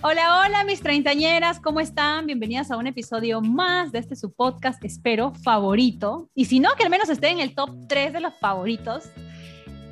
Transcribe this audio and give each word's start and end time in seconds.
Hola, 0.00 0.44
hola 0.44 0.62
mis 0.62 0.80
treintañeras, 0.80 1.58
¿cómo 1.58 1.80
están? 1.80 2.26
Bienvenidas 2.26 2.70
a 2.70 2.76
un 2.76 2.86
episodio 2.86 3.40
más 3.40 3.90
de 3.90 3.98
este 3.98 4.14
su 4.14 4.32
podcast, 4.32 4.82
espero, 4.84 5.32
favorito. 5.42 6.28
Y 6.36 6.44
si 6.44 6.60
no, 6.60 6.68
que 6.78 6.84
al 6.84 6.90
menos 6.90 7.08
esté 7.08 7.30
en 7.30 7.40
el 7.40 7.52
top 7.56 7.70
3 7.88 8.12
de 8.12 8.20
los 8.20 8.32
favoritos. 8.40 9.10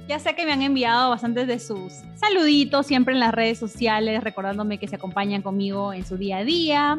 Ya 0.07 0.21
sé 0.21 0.37
que 0.37 0.47
me 0.47 0.53
han 0.53 0.63
enviado 0.63 1.11
bastantes 1.11 1.49
de 1.49 1.59
sus 1.59 1.93
saluditos 2.15 2.87
siempre 2.87 3.15
en 3.15 3.21
las 3.21 3.35
redes 3.35 3.59
sociales, 3.59 4.23
recordándome 4.23 4.79
que 4.79 4.87
se 4.87 4.95
acompañan 4.95 5.43
conmigo 5.43 5.93
en 5.93 6.07
su 6.07 6.17
día 6.17 6.37
a 6.37 6.45
día. 6.45 6.99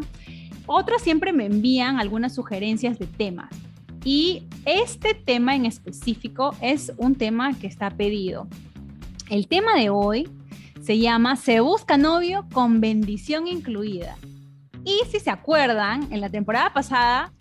Otros 0.66 1.02
siempre 1.02 1.32
me 1.32 1.46
envían 1.46 2.02
algunas 2.02 2.36
sugerencias 2.36 3.00
de 3.00 3.08
temas. 3.08 3.50
Y 4.04 4.44
este 4.66 5.14
tema 5.14 5.56
en 5.56 5.66
específico 5.66 6.58
es 6.60 6.92
un 6.98 7.16
tema 7.16 7.54
que 7.54 7.68
está 7.68 7.90
pedido. 7.90 8.50
El 9.30 9.48
tema 9.48 9.76
de 9.76 9.90
hoy 9.90 10.30
se 10.88 11.00
llama 11.00 11.36
Se 11.36 11.60
busca 11.60 11.98
novio 11.98 12.46
con 12.54 12.80
bendición 12.80 13.46
incluida. 13.46 14.16
Y 14.86 14.98
si 15.12 15.20
se 15.20 15.30
acuerdan, 15.30 16.08
en 16.14 16.22
la 16.22 16.30
temporada 16.30 16.72
pasada 16.72 17.34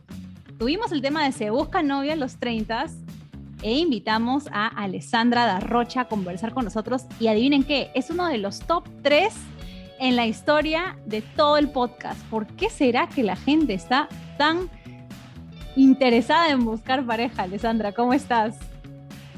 tuvimos 0.58 0.90
el 0.90 1.00
tema 1.00 1.24
de 1.24 1.30
Se 1.30 1.50
busca 1.50 1.80
novio 1.84 2.12
en 2.12 2.18
los 2.18 2.38
30 2.38 2.86
e 3.62 3.78
invitamos 3.78 4.48
a 4.50 4.66
Alessandra 4.66 5.46
Darrocha 5.46 6.00
a 6.00 6.08
conversar 6.08 6.54
con 6.54 6.64
nosotros 6.64 7.04
y 7.20 7.28
adivinen 7.28 7.62
qué, 7.62 7.92
es 7.94 8.10
uno 8.10 8.26
de 8.26 8.38
los 8.38 8.58
top 8.58 8.82
3 9.04 9.32
en 10.00 10.16
la 10.16 10.26
historia 10.26 10.98
de 11.06 11.22
todo 11.22 11.56
el 11.56 11.70
podcast. 11.70 12.20
¿Por 12.22 12.48
qué 12.48 12.68
será 12.68 13.08
que 13.08 13.22
la 13.22 13.36
gente 13.36 13.74
está 13.74 14.08
tan 14.38 14.68
interesada 15.76 16.50
en 16.50 16.64
buscar 16.64 17.06
pareja? 17.06 17.44
Alessandra, 17.44 17.92
¿cómo 17.92 18.12
estás? 18.12 18.58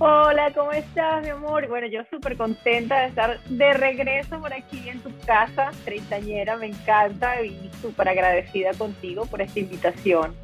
Hola, 0.01 0.53
¿cómo 0.55 0.71
estás, 0.71 1.25
mi 1.25 1.31
amor? 1.31 1.67
Bueno, 1.67 1.89
yo 1.89 2.03
súper 2.09 2.37
contenta 2.37 3.01
de 3.01 3.07
estar 3.09 3.43
de 3.43 3.75
regreso 3.75 4.41
por 4.41 4.53
aquí 4.53 4.89
en 4.89 5.01
tu 5.01 5.11
casa, 5.27 5.73
treintañera, 5.85 6.57
me 6.57 6.67
encanta 6.67 7.43
y 7.43 7.69
súper 7.83 8.09
agradecida 8.09 8.75
contigo 8.75 9.27
por 9.27 9.43
esta 9.43 9.59
invitación. 9.59 10.37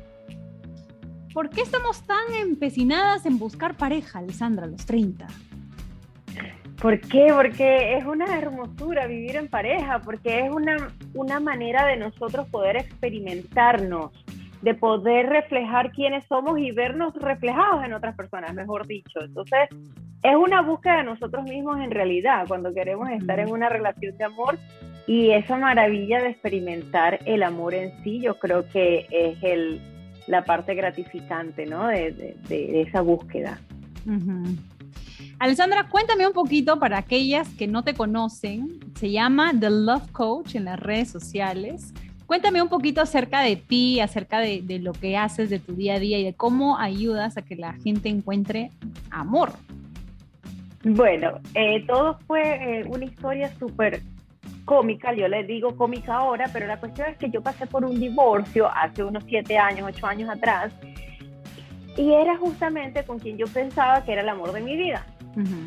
¿Por 1.32 1.50
qué 1.50 1.60
estamos 1.60 2.04
tan 2.04 2.34
empecinadas 2.34 3.26
en 3.26 3.38
buscar 3.38 3.76
pareja, 3.76 4.18
Alessandra, 4.18 4.64
a 4.64 4.68
los 4.68 4.84
30? 4.86 5.28
¿Por 6.82 7.00
qué? 7.02 7.28
Porque 7.32 7.96
es 7.96 8.04
una 8.04 8.36
hermosura 8.36 9.06
vivir 9.06 9.36
en 9.36 9.46
pareja, 9.46 10.00
porque 10.00 10.46
es 10.46 10.50
una, 10.50 10.92
una 11.14 11.38
manera 11.38 11.86
de 11.86 11.96
nosotros 11.96 12.48
poder 12.48 12.76
experimentarnos 12.76 14.23
de 14.64 14.74
poder 14.74 15.26
reflejar 15.26 15.92
quiénes 15.92 16.24
somos 16.24 16.58
y 16.58 16.70
vernos 16.72 17.14
reflejados 17.14 17.84
en 17.84 17.92
otras 17.92 18.16
personas, 18.16 18.54
mejor 18.54 18.86
dicho. 18.86 19.20
Entonces, 19.22 19.68
es 20.22 20.34
una 20.34 20.62
búsqueda 20.62 20.96
de 20.96 21.04
nosotros 21.04 21.44
mismos 21.44 21.78
en 21.80 21.90
realidad, 21.90 22.46
cuando 22.48 22.72
queremos 22.72 23.10
estar 23.10 23.38
en 23.38 23.50
una 23.50 23.68
relación 23.68 24.16
de 24.16 24.24
amor 24.24 24.58
y 25.06 25.32
esa 25.32 25.58
maravilla 25.58 26.22
de 26.22 26.30
experimentar 26.30 27.18
el 27.26 27.42
amor 27.42 27.74
en 27.74 27.92
sí, 28.02 28.20
yo 28.22 28.38
creo 28.38 28.66
que 28.70 29.06
es 29.10 29.36
el, 29.42 29.82
la 30.26 30.46
parte 30.46 30.74
gratificante, 30.74 31.66
¿no? 31.66 31.88
De, 31.88 32.34
esa 32.48 33.02
búsqueda. 33.02 33.60
Alessandra, 35.38 35.90
cuéntame 35.90 36.26
un 36.26 36.32
poquito 36.32 36.78
para 36.78 36.96
aquellas 36.96 37.50
que 37.50 37.66
no 37.66 37.84
te 37.84 37.92
conocen. 37.92 38.80
Se 38.98 39.10
llama 39.10 39.52
The 39.60 39.68
Love 39.68 40.10
Coach 40.12 40.54
en 40.54 40.64
las 40.64 40.80
redes 40.80 41.10
sociales. 41.10 41.92
Cuéntame 42.26 42.62
un 42.62 42.68
poquito 42.68 43.02
acerca 43.02 43.40
de 43.40 43.56
ti, 43.56 44.00
acerca 44.00 44.38
de, 44.38 44.62
lo 44.80 44.92
que 44.92 45.16
haces 45.16 45.50
de 45.50 45.58
tu 45.58 45.74
día 45.74 45.94
a 45.94 45.98
día 45.98 46.18
y 46.18 46.24
de 46.24 46.34
cómo 46.34 46.78
ayudas 46.78 47.36
a 47.36 47.42
que 47.42 47.54
la 47.54 47.74
gente 47.74 48.08
encuentre 48.08 48.70
amor. 49.10 49.52
Bueno, 50.84 51.40
eh, 51.54 51.84
todo 51.86 52.18
fue 52.26 52.80
eh, 52.80 52.84
una 52.88 53.04
historia 53.04 53.52
súper 53.58 54.02
cómica, 54.64 55.14
yo 55.14 55.28
le 55.28 55.44
digo 55.44 55.76
cómica 55.76 56.16
ahora, 56.16 56.48
pero 56.52 56.66
la 56.66 56.78
cuestión 56.78 57.08
es 57.08 57.18
que 57.18 57.30
yo 57.30 57.42
pasé 57.42 57.66
por 57.66 57.84
un 57.84 58.00
divorcio 58.00 58.68
hace 58.74 59.04
unos 59.04 59.24
siete 59.24 59.58
años, 59.58 59.90
ocho 59.94 60.06
años 60.06 60.30
atrás, 60.30 60.72
y 61.96 62.12
era 62.12 62.36
justamente 62.38 63.04
con 63.04 63.18
quien 63.18 63.36
yo 63.36 63.46
pensaba 63.46 64.02
que 64.04 64.12
era 64.12 64.22
el 64.22 64.28
amor 64.28 64.52
de 64.52 64.60
mi 64.60 64.76
vida. 64.76 65.06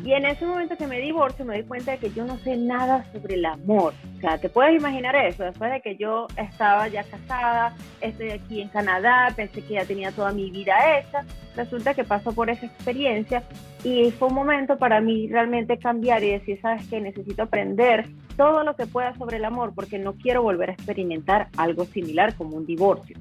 Y 0.04 0.12
en 0.12 0.24
ese 0.24 0.46
momento 0.46 0.76
que 0.76 0.86
me 0.86 0.98
divorcio 1.00 1.44
me 1.44 1.56
di 1.56 1.62
cuenta 1.64 1.92
de 1.92 1.98
que 1.98 2.10
yo 2.10 2.24
no 2.24 2.38
sé 2.38 2.56
nada 2.56 3.04
sobre 3.12 3.34
el 3.34 3.44
amor. 3.44 3.92
O 4.16 4.20
sea, 4.20 4.38
te 4.38 4.48
puedes 4.48 4.74
imaginar 4.74 5.14
eso, 5.16 5.44
después 5.44 5.70
de 5.70 5.80
que 5.80 5.96
yo 5.96 6.26
estaba 6.36 6.88
ya 6.88 7.04
casada, 7.04 7.74
estoy 8.00 8.30
aquí 8.30 8.60
en 8.62 8.68
Canadá, 8.68 9.32
pensé 9.36 9.62
que 9.62 9.74
ya 9.74 9.84
tenía 9.84 10.10
toda 10.12 10.32
mi 10.32 10.50
vida 10.50 10.74
hecha, 10.98 11.24
resulta 11.56 11.94
que 11.94 12.04
paso 12.04 12.32
por 12.32 12.50
esa 12.50 12.66
experiencia 12.66 13.42
y 13.84 14.10
fue 14.12 14.28
un 14.28 14.34
momento 14.34 14.78
para 14.78 15.00
mí 15.00 15.28
realmente 15.28 15.78
cambiar 15.78 16.22
y 16.24 16.30
decir, 16.30 16.60
sabes 16.60 16.86
que 16.88 17.00
necesito 17.00 17.42
aprender 17.42 18.06
todo 18.36 18.64
lo 18.64 18.74
que 18.76 18.86
pueda 18.86 19.14
sobre 19.16 19.36
el 19.36 19.44
amor 19.44 19.72
porque 19.74 19.98
no 19.98 20.14
quiero 20.14 20.42
volver 20.42 20.70
a 20.70 20.72
experimentar 20.72 21.48
algo 21.56 21.84
similar 21.84 22.34
como 22.34 22.56
un 22.56 22.66
divorcio. 22.66 23.18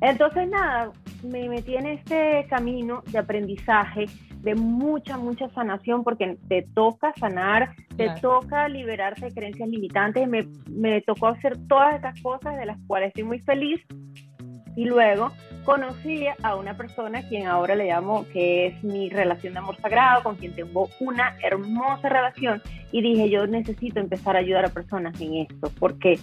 Entonces, 0.00 0.48
nada, 0.48 0.92
me 1.26 1.48
metí 1.48 1.76
en 1.76 1.86
este 1.86 2.46
camino 2.48 3.02
de 3.06 3.18
aprendizaje, 3.18 4.06
de 4.40 4.54
mucha, 4.54 5.16
mucha 5.16 5.48
sanación, 5.50 6.04
porque 6.04 6.36
te 6.48 6.62
toca 6.74 7.12
sanar, 7.18 7.74
te 7.96 8.10
toca 8.20 8.68
liberarte 8.68 9.26
de 9.26 9.34
creencias 9.34 9.68
limitantes. 9.68 10.28
Me, 10.28 10.46
me 10.70 11.00
tocó 11.02 11.28
hacer 11.28 11.56
todas 11.68 11.96
estas 11.96 12.20
cosas 12.22 12.56
de 12.56 12.66
las 12.66 12.78
cuales 12.86 13.08
estoy 13.08 13.24
muy 13.24 13.38
feliz. 13.40 13.80
Y 14.76 14.84
luego 14.84 15.32
conocí 15.64 16.26
a 16.42 16.54
una 16.54 16.76
persona 16.76 17.22
quien 17.28 17.46
ahora 17.46 17.74
le 17.74 17.86
llamo 17.86 18.26
que 18.32 18.66
es 18.66 18.84
mi 18.84 19.08
relación 19.08 19.54
de 19.54 19.58
amor 19.58 19.76
sagrado, 19.80 20.22
con 20.22 20.36
quien 20.36 20.54
tengo 20.54 20.88
una 21.00 21.36
hermosa 21.42 22.08
relación. 22.08 22.62
Y 22.92 23.02
dije, 23.02 23.28
yo 23.28 23.46
necesito 23.46 23.98
empezar 23.98 24.36
a 24.36 24.40
ayudar 24.40 24.66
a 24.66 24.68
personas 24.68 25.20
en 25.20 25.34
esto, 25.34 25.72
porque 25.78 26.18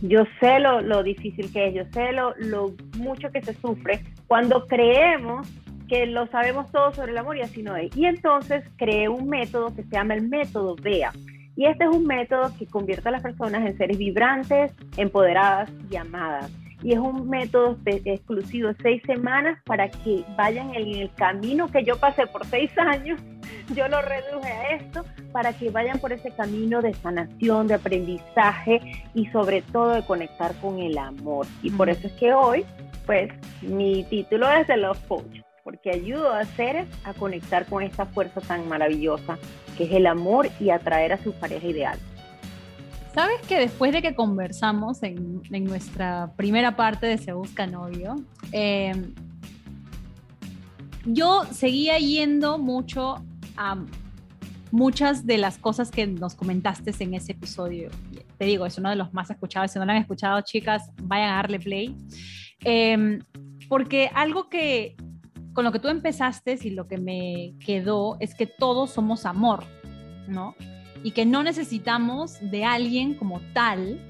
yo 0.00 0.24
sé 0.38 0.60
lo, 0.60 0.80
lo 0.80 1.02
difícil 1.02 1.52
que 1.52 1.68
es, 1.68 1.74
yo 1.74 1.84
sé 1.92 2.12
lo, 2.12 2.34
lo 2.36 2.74
mucho 2.98 3.30
que 3.30 3.42
se 3.42 3.54
sufre 3.54 4.00
cuando 4.34 4.66
creemos 4.66 5.46
que 5.88 6.06
lo 6.06 6.26
sabemos 6.26 6.68
todo 6.72 6.92
sobre 6.92 7.12
el 7.12 7.18
amor 7.18 7.36
y 7.36 7.42
así 7.42 7.62
no 7.62 7.76
es. 7.76 7.96
Y 7.96 8.04
entonces 8.06 8.64
creé 8.76 9.08
un 9.08 9.28
método 9.28 9.72
que 9.72 9.84
se 9.84 9.90
llama 9.90 10.14
el 10.14 10.28
método 10.28 10.74
VEA. 10.74 11.12
Y 11.54 11.66
este 11.66 11.84
es 11.84 11.90
un 11.90 12.04
método 12.04 12.50
que 12.58 12.66
convierte 12.66 13.10
a 13.10 13.12
las 13.12 13.22
personas 13.22 13.64
en 13.64 13.78
seres 13.78 13.96
vibrantes, 13.96 14.72
empoderadas 14.96 15.70
y 15.88 15.94
amadas. 15.94 16.50
Y 16.82 16.94
es 16.94 16.98
un 16.98 17.30
método 17.30 17.78
exclusivo 17.86 18.72
seis 18.82 19.00
semanas 19.06 19.62
para 19.66 19.88
que 19.88 20.24
vayan 20.36 20.74
en 20.74 20.88
el 20.96 21.14
camino 21.14 21.70
que 21.70 21.84
yo 21.84 21.96
pasé 22.00 22.26
por 22.26 22.44
seis 22.44 22.72
años 22.76 23.20
yo 23.72 23.88
lo 23.88 24.02
reduje 24.02 24.52
a 24.52 24.76
esto 24.76 25.04
para 25.32 25.52
que 25.52 25.70
vayan 25.70 25.98
por 25.98 26.12
ese 26.12 26.30
camino 26.30 26.82
de 26.82 26.92
sanación, 26.94 27.66
de 27.66 27.74
aprendizaje 27.74 28.80
y 29.14 29.26
sobre 29.26 29.62
todo 29.62 29.90
de 29.90 30.02
conectar 30.02 30.54
con 30.60 30.78
el 30.80 30.98
amor. 30.98 31.46
Y 31.62 31.70
por 31.70 31.88
eso 31.88 32.06
es 32.06 32.12
que 32.14 32.34
hoy, 32.34 32.64
pues, 33.06 33.30
mi 33.62 34.04
título 34.04 34.50
es 34.50 34.66
The 34.66 34.76
Love 34.76 35.00
Coach, 35.08 35.40
porque 35.62 35.90
ayudo 35.90 36.32
a 36.32 36.44
seres 36.44 36.86
a 37.04 37.14
conectar 37.14 37.66
con 37.66 37.82
esta 37.82 38.06
fuerza 38.06 38.40
tan 38.40 38.68
maravillosa 38.68 39.38
que 39.76 39.84
es 39.84 39.92
el 39.92 40.06
amor 40.06 40.48
y 40.60 40.70
atraer 40.70 41.12
a 41.12 41.22
su 41.22 41.32
pareja 41.32 41.66
ideal. 41.66 41.98
¿Sabes 43.14 43.40
que 43.42 43.58
después 43.58 43.92
de 43.92 44.02
que 44.02 44.14
conversamos 44.14 45.02
en, 45.02 45.42
nuestra 45.64 46.32
primera 46.36 46.74
parte 46.74 47.06
de 47.06 47.16
Se 47.16 47.32
Busca 47.32 47.66
Novio, 47.66 48.16
em, 48.50 49.14
yo 51.04 51.44
seguía 51.52 51.98
yendo 51.98 52.58
mucho 52.58 53.24
muchas 54.72 55.24
de 55.24 55.38
las 55.38 55.58
cosas 55.58 55.92
que 55.92 56.08
nos 56.08 56.34
comentaste 56.34 56.92
en 56.98 57.14
ese 57.14 57.32
episodio. 57.32 57.90
Te 58.36 58.44
digo, 58.46 58.66
es 58.66 58.76
uno 58.78 58.90
de 58.90 58.96
los 58.96 59.14
más 59.14 59.30
escuchados. 59.30 59.70
Si 59.70 59.78
no 59.78 59.84
lo 59.84 59.92
han 59.92 59.98
escuchado, 59.98 60.40
chicas, 60.40 60.90
vayan 61.00 61.30
a 61.30 61.36
darle 61.36 61.60
play. 61.60 61.96
Em, 62.64 63.20
porque 63.68 64.10
algo 64.14 64.48
que 64.48 64.96
con 65.52 65.64
lo 65.64 65.72
que 65.72 65.78
tú 65.78 65.88
empezaste 65.88 66.58
y 66.62 66.70
lo 66.70 66.88
que 66.88 66.98
me 66.98 67.54
quedó 67.64 68.16
es 68.20 68.34
que 68.34 68.46
todos 68.46 68.90
somos 68.90 69.24
amor, 69.24 69.64
¿no? 70.26 70.56
Y 71.02 71.12
que 71.12 71.26
no 71.26 71.42
necesitamos 71.42 72.38
de 72.40 72.64
alguien 72.64 73.14
como 73.14 73.40
tal 73.52 74.00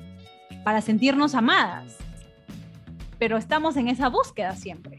para 0.65 0.81
sentirnos 0.81 1.35
amadas. 1.35 1.99
pero 3.17 3.37
estamos 3.39 3.77
en 3.77 3.89
esa 3.89 4.09
búsqueda 4.09 4.53
siempre. 4.53 4.99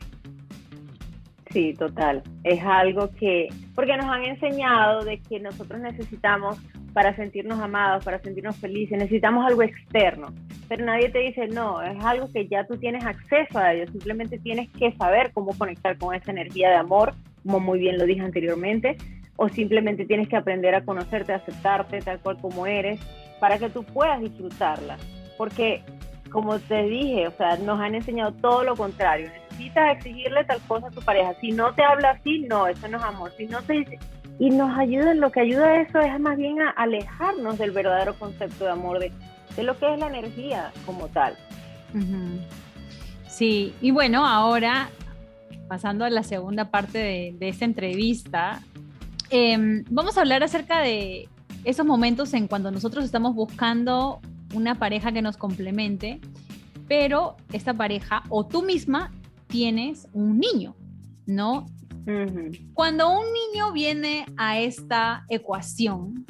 Sí, 1.51 1.73
total. 1.73 2.23
Es 2.43 2.61
algo 2.63 3.11
que, 3.11 3.49
porque 3.75 3.95
nos 3.97 4.07
han 4.07 4.23
enseñado 4.23 5.03
de 5.03 5.21
que 5.21 5.39
nosotros 5.39 5.79
necesitamos 5.79 6.57
para 6.95 7.13
sentirnos 7.13 7.59
amados, 7.59 8.05
para 8.05 8.19
sentirnos 8.19 8.55
felices, 8.55 8.97
necesitamos 8.97 9.45
algo 9.45 9.63
externo, 9.63 10.33
pero 10.69 10.85
nadie 10.85 11.09
te 11.09 11.19
dice, 11.19 11.45
no, 11.49 11.81
es 11.81 12.01
algo 12.01 12.31
que 12.31 12.47
ya 12.47 12.65
tú 12.65 12.77
tienes 12.77 13.05
acceso 13.05 13.59
a 13.59 13.73
ello, 13.73 13.91
simplemente 13.91 14.39
tienes 14.39 14.69
que 14.69 14.93
saber 14.93 15.33
cómo 15.33 15.51
conectar 15.57 15.97
con 15.97 16.15
esa 16.15 16.31
energía 16.31 16.69
de 16.69 16.77
amor, 16.77 17.13
como 17.43 17.59
muy 17.59 17.79
bien 17.79 17.97
lo 17.97 18.05
dije 18.05 18.21
anteriormente, 18.21 18.95
o 19.35 19.49
simplemente 19.49 20.05
tienes 20.05 20.29
que 20.29 20.37
aprender 20.37 20.73
a 20.73 20.85
conocerte, 20.85 21.33
a 21.33 21.35
aceptarte 21.35 21.99
tal 21.99 22.21
cual 22.21 22.37
como 22.39 22.65
eres, 22.65 22.97
para 23.41 23.57
que 23.57 23.69
tú 23.69 23.83
puedas 23.83 24.21
disfrutarla, 24.21 24.95
porque 25.37 25.83
como 26.31 26.57
te 26.59 26.81
dije, 26.83 27.27
o 27.27 27.31
sea, 27.31 27.57
nos 27.57 27.77
han 27.77 27.93
enseñado 27.93 28.31
todo 28.35 28.63
lo 28.63 28.73
contrario, 28.77 29.29
necesitas 29.49 29.97
exigirle 29.97 30.45
tal 30.45 30.61
cosa 30.61 30.87
a 30.87 30.91
tu 30.91 31.01
pareja, 31.01 31.33
si 31.41 31.51
no 31.51 31.73
te 31.73 31.83
habla 31.83 32.11
así, 32.11 32.39
no, 32.47 32.67
eso 32.67 32.87
no 32.87 32.99
es 32.99 33.03
amor, 33.03 33.33
si 33.35 33.47
no 33.47 33.61
te 33.63 33.73
dice, 33.73 33.99
y 34.39 34.49
nos 34.49 34.77
ayuda, 34.77 35.13
lo 35.13 35.31
que 35.31 35.41
ayuda 35.41 35.65
a 35.67 35.81
eso 35.81 35.99
es 35.99 36.19
más 36.19 36.37
bien 36.37 36.61
a 36.61 36.69
alejarnos 36.71 37.57
del 37.57 37.71
verdadero 37.71 38.13
concepto 38.15 38.65
de 38.65 38.71
amor, 38.71 38.99
de, 38.99 39.11
lo 39.63 39.77
que 39.77 39.93
es 39.93 39.99
la 39.99 40.07
energía 40.07 40.71
como 40.85 41.07
tal. 41.07 41.35
Sí, 43.27 43.73
y 43.81 43.91
bueno, 43.91 44.25
ahora 44.25 44.89
pasando 45.67 46.05
a 46.05 46.09
la 46.09 46.23
segunda 46.23 46.69
parte 46.69 46.97
de, 46.97 47.35
de 47.39 47.49
esta 47.49 47.65
entrevista, 47.65 48.61
em, 49.29 49.83
vamos 49.89 50.17
a 50.17 50.21
hablar 50.21 50.43
acerca 50.43 50.81
de 50.81 51.27
esos 51.63 51.85
momentos 51.85 52.33
en 52.33 52.47
cuando 52.47 52.71
nosotros 52.71 53.05
estamos 53.05 53.33
buscando 53.33 54.19
una 54.53 54.75
pareja 54.75 55.11
que 55.11 55.21
nos 55.21 55.37
complemente, 55.37 56.19
pero 56.87 57.35
esta 57.51 57.73
pareja 57.73 58.23
o 58.29 58.45
tú 58.45 58.61
misma 58.61 59.11
tienes 59.47 60.07
un 60.13 60.39
niño, 60.39 60.75
¿no? 61.25 61.65
Cuando 62.73 63.09
un 63.09 63.25
niño 63.33 63.71
viene 63.71 64.25
a 64.37 64.59
esta 64.59 65.25
ecuación, 65.29 66.25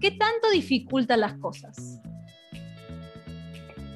¿qué 0.00 0.10
tanto 0.10 0.50
dificulta 0.52 1.16
las 1.16 1.34
cosas? 1.34 2.00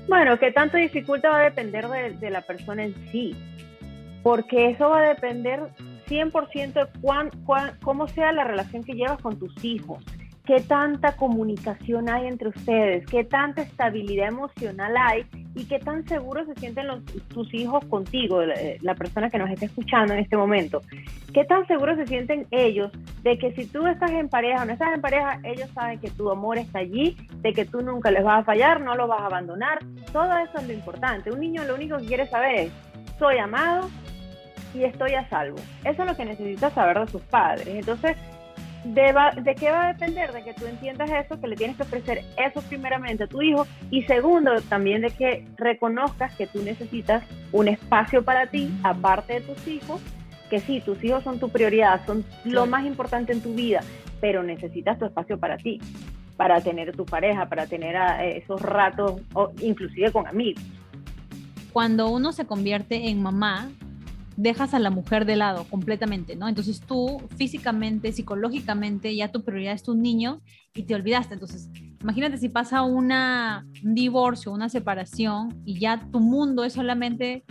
Bueno, 0.08 0.38
¿qué 0.38 0.52
tanto 0.52 0.76
dificulta 0.76 1.30
va 1.30 1.40
a 1.40 1.44
depender 1.44 1.88
de, 1.88 2.30
la 2.30 2.42
persona 2.42 2.84
en 2.84 2.94
sí, 3.10 3.34
porque 4.22 4.70
eso 4.70 4.88
va 4.88 4.98
a 4.98 5.08
depender 5.08 5.70
100% 6.06 6.72
de 6.72 7.78
cómo 7.80 8.08
sea 8.08 8.32
la 8.32 8.44
relación 8.44 8.82
que 8.82 8.94
llevas 8.94 9.20
con 9.20 9.38
tus 9.38 9.64
hijos. 9.64 10.04
Qué 10.44 10.60
tanta 10.60 11.16
comunicación 11.16 12.08
hay 12.08 12.26
entre 12.26 12.48
ustedes, 12.48 13.06
qué 13.06 13.24
tanta 13.24 13.62
estabilidad 13.62 14.28
emocional 14.28 14.96
hay 14.96 15.24
y 15.54 15.64
qué 15.64 15.78
tan 15.78 16.06
seguros 16.06 16.46
se 16.46 16.54
sienten 16.54 16.86
los, 16.86 17.04
tus 17.28 17.52
hijos 17.54 17.84
contigo, 17.86 18.42
la, 18.42 18.94
persona 18.94 19.30
que 19.30 19.38
nos 19.38 19.50
está 19.50 19.66
escuchando 19.66 20.14
en 20.14 20.20
este 20.20 20.36
momento. 20.36 20.80
¿Qué 21.34 21.44
tan 21.44 21.66
seguros 21.66 21.96
se 21.96 22.06
sienten 22.06 22.46
ellos 22.50 22.90
de 23.22 23.38
que 23.38 23.52
si 23.52 23.66
tú 23.66 23.86
estás 23.86 24.10
en 24.12 24.28
pareja 24.28 24.62
o 24.62 24.64
no 24.64 24.72
estás 24.72 24.94
en 24.94 25.00
pareja, 25.00 25.40
ellos 25.44 25.68
saben 25.74 25.98
que 25.98 26.10
tu 26.10 26.30
amor 26.30 26.58
está 26.58 26.80
allí, 26.80 27.16
de 27.40 27.52
que 27.52 27.64
tú 27.64 27.80
nunca 27.80 28.10
les 28.10 28.22
vas 28.22 28.40
a 28.40 28.44
fallar, 28.44 28.80
no 28.80 28.94
los 28.94 29.08
vas 29.08 29.20
a 29.22 29.26
abandonar? 29.26 29.80
Todo 30.12 30.36
eso 30.38 30.58
es 30.58 30.66
lo 30.66 30.72
importante. 30.72 31.30
Un 31.30 31.40
niño 31.40 31.64
lo 31.64 31.74
único 31.74 31.98
que 31.98 32.06
quiere 32.06 32.26
saber 32.26 32.66
es, 32.66 32.72
soy 33.18 33.38
amado 33.38 33.88
y 34.74 34.84
estoy 34.84 35.14
a 35.14 35.28
salvo. 35.28 35.58
Eso 35.84 36.02
es 36.02 36.08
lo 36.08 36.16
que 36.16 36.24
necesita 36.24 36.70
saber 36.70 37.00
de 37.00 37.06
sus 37.08 37.22
padres. 37.22 37.66
Entonces, 37.66 38.16
de, 38.84 39.54
qué 39.58 39.70
va 39.70 39.84
a 39.88 39.92
depender? 39.92 40.32
De 40.32 40.42
que 40.42 40.54
tú 40.54 40.66
entiendas 40.66 41.10
eso, 41.10 41.40
que 41.40 41.48
le 41.48 41.56
tienes 41.56 41.76
que 41.76 41.82
ofrecer 41.82 42.24
eso 42.36 42.62
primeramente 42.62 43.24
a 43.24 43.26
tu 43.26 43.42
hijo 43.42 43.66
y 43.90 44.02
segundo, 44.04 44.60
también 44.68 45.02
de 45.02 45.10
que 45.10 45.46
reconozcas 45.56 46.34
que 46.36 46.46
tú 46.46 46.62
necesitas 46.62 47.22
un 47.52 47.68
espacio 47.68 48.24
para 48.24 48.46
ti, 48.46 48.70
aparte 48.82 49.34
de 49.34 49.40
tus 49.42 49.66
hijos, 49.66 50.00
que 50.48 50.60
sí, 50.60 50.80
tus 50.80 51.02
hijos 51.04 51.22
son 51.24 51.38
tu 51.38 51.50
prioridad, 51.50 52.04
son 52.06 52.24
lo 52.44 52.66
más 52.66 52.84
importante 52.86 53.32
en 53.32 53.40
tu 53.40 53.54
vida, 53.54 53.80
pero 54.20 54.42
necesitas 54.42 54.98
tu 54.98 55.04
espacio 55.04 55.38
para 55.38 55.56
ti, 55.56 55.80
para 56.36 56.60
tener 56.60 56.96
tu 56.96 57.04
pareja, 57.04 57.46
para 57.48 57.66
tener 57.66 57.94
eh, 57.94 58.38
esos 58.38 58.60
ratos, 58.62 59.20
o 59.34 59.52
inclusive 59.60 60.10
con 60.10 60.26
amigos. 60.26 60.62
Cuando 61.72 62.10
uno 62.10 62.32
se 62.32 62.46
convierte 62.46 63.08
en 63.10 63.22
mamá, 63.22 63.70
dejas 64.42 64.72
a 64.72 64.78
la 64.78 64.88
mujer 64.88 65.26
de 65.26 65.36
lado 65.36 65.64
completamente, 65.64 66.34
¿no? 66.34 66.48
Entonces 66.48 66.80
tú 66.80 67.20
físicamente, 67.36 68.10
psicológicamente, 68.10 69.14
ya 69.14 69.30
tu 69.30 69.44
prioridad 69.44 69.74
es 69.74 69.82
tu 69.82 69.94
niño 69.94 70.40
y 70.74 70.84
te 70.84 70.94
olvidaste. 70.94 71.34
Entonces, 71.34 71.68
imagínate 72.00 72.38
si 72.38 72.48
pasa 72.48 72.80
una, 72.82 73.66
un 73.84 73.94
divorcio, 73.94 74.50
una 74.50 74.70
separación 74.70 75.60
y 75.66 75.78
ya 75.78 76.08
tu 76.10 76.20
mundo 76.20 76.64
es 76.64 76.72
solamente 76.72 77.44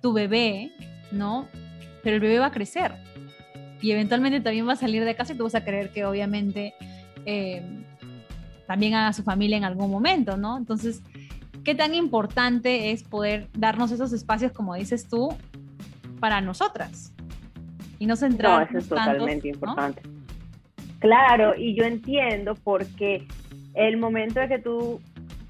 tu 0.00 0.12
bebé, 0.12 0.70
¿no? 1.10 1.48
Pero 2.04 2.16
el 2.16 2.22
bebé 2.22 2.38
va 2.38 2.46
a 2.46 2.52
crecer 2.52 2.92
y 3.82 3.90
eventualmente 3.90 4.40
también 4.40 4.68
va 4.68 4.74
a 4.74 4.76
salir 4.76 5.04
de 5.04 5.16
casa 5.16 5.32
y 5.32 5.36
tú 5.36 5.44
vas 5.44 5.56
a 5.56 5.64
creer 5.64 5.90
que 5.90 6.04
obviamente 6.04 6.74
eh, 7.24 7.62
también 8.68 8.94
haga 8.94 9.12
su 9.12 9.24
familia 9.24 9.56
en 9.56 9.64
algún 9.64 9.90
momento, 9.90 10.36
¿no? 10.36 10.56
Entonces, 10.58 11.02
¿qué 11.64 11.74
tan 11.74 11.92
importante 11.92 12.92
es 12.92 13.02
poder 13.02 13.48
darnos 13.52 13.90
esos 13.90 14.12
espacios, 14.12 14.52
como 14.52 14.76
dices 14.76 15.08
tú, 15.08 15.30
para 16.20 16.40
nosotras 16.40 17.12
y 17.98 18.06
no 18.06 18.16
centrar. 18.16 18.60
No, 18.60 18.66
eso 18.66 18.78
es 18.78 18.88
totalmente 18.88 19.48
importante. 19.48 20.02
Claro, 20.98 21.54
y 21.56 21.74
yo 21.74 21.84
entiendo 21.84 22.54
porque 22.54 23.26
el 23.74 23.96
momento 23.98 24.40
de 24.40 24.48
que 24.48 24.58
tú 24.58 25.00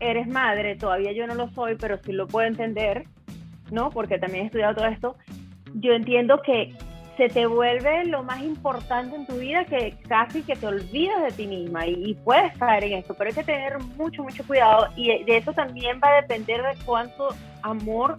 eres 0.00 0.26
madre, 0.26 0.76
todavía 0.76 1.12
yo 1.12 1.26
no 1.26 1.34
lo 1.34 1.48
soy, 1.50 1.76
pero 1.76 1.98
sí 1.98 2.12
lo 2.12 2.26
puedo 2.26 2.46
entender, 2.46 3.04
¿no? 3.70 3.90
Porque 3.90 4.18
también 4.18 4.44
he 4.44 4.46
estudiado 4.46 4.74
todo 4.74 4.86
esto. 4.86 5.16
Yo 5.74 5.92
entiendo 5.92 6.40
que 6.42 6.74
se 7.16 7.28
te 7.28 7.46
vuelve 7.46 8.04
lo 8.04 8.22
más 8.22 8.42
importante 8.42 9.16
en 9.16 9.26
tu 9.26 9.36
vida 9.36 9.64
que 9.64 9.96
casi 10.06 10.42
que 10.42 10.54
te 10.54 10.66
olvidas 10.66 11.22
de 11.22 11.30
ti 11.30 11.46
misma 11.46 11.86
y, 11.86 12.10
y, 12.10 12.14
puedes 12.14 12.56
caer 12.58 12.84
en 12.84 12.92
esto, 12.94 13.14
pero 13.14 13.28
hay 13.28 13.34
que 13.34 13.42
tener 13.42 13.78
mucho, 13.96 14.22
mucho 14.22 14.46
cuidado 14.46 14.88
y 14.96 15.24
de 15.24 15.36
eso 15.38 15.52
también 15.54 15.98
va 16.02 16.08
a 16.08 16.20
depender 16.20 16.60
de 16.60 16.84
cuánto 16.84 17.28
amor 17.62 18.18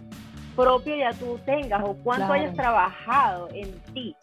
propio 0.58 0.96
ya 0.96 1.12
tú 1.12 1.38
tengas 1.46 1.80
o 1.84 1.94
cuánto 2.02 2.32
hayas 2.32 2.52
trabajado 2.56 3.48
en 3.54 3.70
ti. 3.94 4.16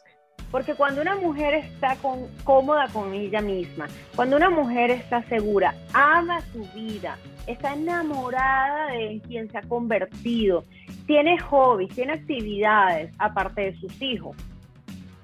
Porque 0.52 0.76
cuando 0.76 1.02
una 1.02 1.16
mujer 1.16 1.54
está 1.54 1.96
con, 1.96 2.28
cómoda 2.44 2.90
con 2.92 3.14
ella 3.14 3.42
misma, 3.42 3.88
cuando 4.18 4.36
una 4.36 4.50
mujer 4.50 4.92
está 4.92 5.24
segura, 5.24 5.74
ama 5.94 6.42
su 6.52 6.60
vida, 6.74 7.18
está 7.48 7.74
enamorada 7.74 8.88
de 8.92 9.22
quien 9.26 9.50
se 9.50 9.58
ha 9.58 9.62
convertido, 9.62 10.66
tiene 11.08 11.40
hobbies, 11.40 11.96
tiene 11.96 12.14
actividades 12.14 13.14
aparte 13.18 13.72
de 13.72 13.76
sus 13.78 14.02
hijos, 14.02 14.36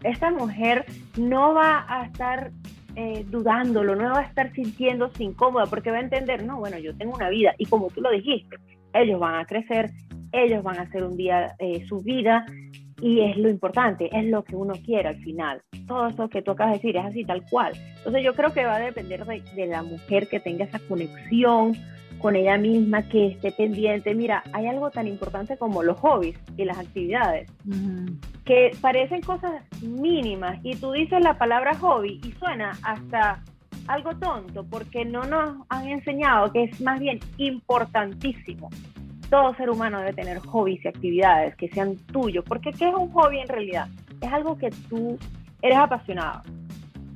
esta 0.04 0.32
mujer 0.32 0.86
no 1.18 1.54
va 1.54 1.86
a 1.90 2.06
estar 2.06 2.52
eh, 2.96 3.26
dudándolo, 3.30 3.96
no 3.96 4.12
va 4.12 4.20
a 4.20 4.24
estar 4.24 4.52
sintiéndose 4.54 5.24
incómoda 5.24 5.66
porque 5.66 5.92
va 5.92 5.98
a 5.98 6.02
entender, 6.02 6.46
no, 6.46 6.58
bueno, 6.58 6.78
yo 6.78 6.96
tengo 6.96 7.14
una 7.14 7.30
vida 7.30 7.54
y 7.58 7.66
como 7.66 7.90
tú 7.90 8.02
lo 8.02 8.12
dijiste, 8.12 8.56
ellos 8.94 9.20
van 9.20 9.36
a 9.36 9.46
crecer, 9.46 9.92
ellos 10.32 10.64
van 10.64 10.80
a 10.80 10.84
hacer 10.84 11.04
un 11.04 11.18
día 11.18 11.56
eh, 11.60 11.86
su 11.88 12.02
vida 12.02 12.46
y 13.02 13.22
es 13.22 13.36
lo 13.38 13.50
importante, 13.50 14.10
es 14.16 14.26
lo 14.26 14.44
que 14.44 14.56
uno 14.56 14.74
quiere 14.86 15.10
al 15.10 15.18
final. 15.18 15.62
Todo 15.88 16.08
eso 16.08 16.30
que 16.30 16.42
tú 16.42 16.52
acabas 16.52 16.74
de 16.74 16.78
decir 16.78 16.98
es 16.98 17.06
así 17.06 17.26
tal 17.26 17.44
cual. 17.50 17.74
Entonces 17.98 18.24
yo 18.24 18.34
creo 18.36 18.54
que 18.54 18.64
va 18.64 18.76
a 18.76 18.80
depender 18.80 19.26
de, 19.26 19.66
la 19.66 19.82
mujer 19.82 20.28
que 20.28 20.40
tenga 20.40 20.66
esa 20.66 20.80
conexión 20.80 21.76
con 22.20 22.36
ella 22.36 22.58
misma, 22.60 23.10
que 23.10 23.28
esté 23.28 23.52
pendiente. 23.52 24.14
Mira, 24.14 24.44
hay 24.54 24.68
algo 24.68 24.92
tan 24.92 25.08
importante 25.08 25.58
como 25.58 25.82
los 25.82 26.00
hobbies 26.00 26.38
y 26.56 26.66
las 26.66 26.78
actividades, 26.78 27.50
que 28.46 28.72
parecen 28.80 29.22
cosas 29.22 29.64
mínimas 29.82 30.60
y 30.62 30.76
tú 30.76 30.92
dices 30.92 31.24
la 31.24 31.40
palabra 31.40 31.74
hobby 31.76 32.22
y 32.24 32.32
suena 32.34 32.78
hasta 32.84 33.44
algo 33.88 34.16
tonto 34.18 34.64
porque 34.64 35.04
no 35.04 35.24
nos 35.24 35.66
han 35.70 35.88
enseñado 35.88 36.52
que 36.52 36.66
es 36.66 36.80
más 36.82 37.00
bien 37.00 37.20
importantísimo 37.38 38.70
todo 39.32 39.56
ser 39.56 39.70
humano 39.70 40.00
debe 40.00 40.14
tener 40.14 40.40
hobbies 40.40 40.84
y 40.84 40.90
actividades 40.90 41.56
que 41.56 41.70
sean 41.70 41.96
tuyos, 42.12 42.44
porque 42.48 42.72
¿qué 42.74 42.90
es 42.90 42.94
un 42.94 43.12
hobby 43.14 43.40
en 43.40 43.48
realidad? 43.48 43.88
Es 44.20 44.32
algo 44.32 44.58
que 44.58 44.70
tú 44.90 45.18
eres 45.62 45.78
apasionado. 45.78 46.42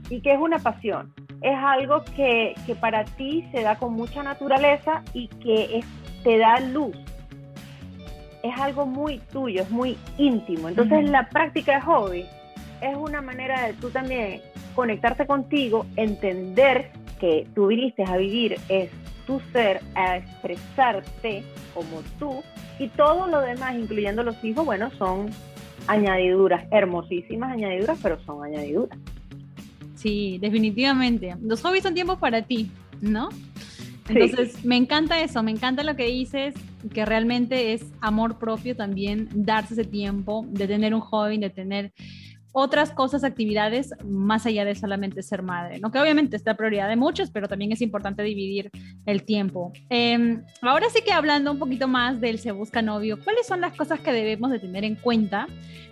¿Y 0.10 0.22
qué 0.22 0.34
es 0.34 0.40
una 0.40 0.58
pasión? 0.58 1.14
Es 1.42 1.58
algo 1.58 2.04
que, 2.16 2.56
que 2.66 2.74
para 2.74 3.04
ti 3.04 3.48
se 3.52 3.62
da 3.62 3.76
con 3.76 3.94
mucha 3.94 4.24
naturaleza 4.24 5.04
y 5.14 5.28
que 5.28 5.84
te 6.24 6.38
da 6.38 6.60
luz. 6.62 6.96
Es 8.42 8.58
algo 8.60 8.86
muy 8.86 9.20
tuyo, 9.34 9.64
es 9.64 9.70
muy 9.70 9.98
íntimo. 10.18 10.70
Entonces 10.70 11.10
la 11.10 11.28
práctica 11.30 11.76
de 11.76 11.82
hobby 11.82 12.26
es 12.82 12.96
una 12.96 13.22
manera 13.22 13.68
de 13.68 13.74
tú 13.74 13.90
también 13.90 14.42
conectarte 14.74 15.28
contigo, 15.28 15.86
entender 15.98 16.92
que 17.20 17.46
tú 17.54 17.68
viniste 17.68 18.04
a 18.06 18.16
vivir 18.16 18.56
es 18.70 18.90
tu 19.25 19.41
ser, 19.51 19.82
a 19.96 20.17
expresarte 20.17 21.44
como 21.74 22.01
tú 22.20 22.44
y 22.79 22.88
todo 22.89 23.27
lo 23.27 23.41
demás, 23.41 23.75
incluyendo 23.75 24.24
los 24.24 24.41
hijos, 24.44 24.65
bueno, 24.65 24.91
son 24.98 25.29
añadiduras, 25.88 26.65
hermosísimas 26.72 27.51
añadiduras, 27.51 28.00
pero 28.01 28.20
son 28.25 28.44
añadiduras. 28.44 28.98
Sí, 29.96 30.38
definitivamente. 30.39 31.36
Los 31.41 31.62
hobbies 31.62 31.84
son 31.84 31.94
tiempos 31.94 32.20
para 32.20 32.41
ti, 32.41 32.70
¿no? 33.01 33.29
Entonces, 34.08 34.63
me 34.63 34.77
encanta 34.77 35.20
eso, 35.22 35.41
me 35.41 35.51
encanta 35.51 35.84
lo 35.84 35.96
que 35.96 36.05
dices, 36.05 36.53
que 36.94 37.05
realmente 37.05 37.74
es 37.74 37.84
amor 38.01 38.38
propio 38.38 38.75
también 38.75 39.29
darse 39.34 39.74
ese 39.74 39.84
tiempo 39.84 40.46
de 40.50 40.67
tener 40.67 40.94
un 40.94 41.01
hobby, 41.01 41.39
de 41.39 41.50
tener 41.50 41.91
otras 42.58 42.92
cosas, 42.92 43.26
actividades, 43.26 43.94
más 44.06 44.46
allá 44.46 44.64
de 44.64 44.76
solamente 44.76 45.22
ser 45.24 45.42
madre, 45.42 45.80
¿no? 45.80 45.92
Que 45.92 46.00
obviamente 46.00 46.38
es 46.38 46.46
la 46.46 46.56
prioridad 46.56 46.88
de 46.88 46.96
muchos, 46.96 47.30
pero 47.30 47.50
también 47.50 47.74
es 47.74 47.82
importante 47.82 48.24
dividir 48.24 48.72
el 49.06 49.26
tiempo. 49.26 49.74
Em, 49.90 50.42
ahora 50.62 50.88
sí 50.90 51.02
que 51.06 51.12
hablando 51.12 51.52
un 51.52 51.60
poquito 51.60 51.90
más 51.90 52.22
del 52.22 52.40
se 52.40 52.54
busca 52.54 52.82
novio, 52.82 53.20
¿cuáles 53.22 53.46
son 53.46 53.60
las 53.60 53.76
cosas 53.76 54.00
que 54.00 54.14
debemos 54.14 54.52
de 54.52 54.60
tener 54.60 54.86
en 54.86 54.96
cuenta 54.96 55.48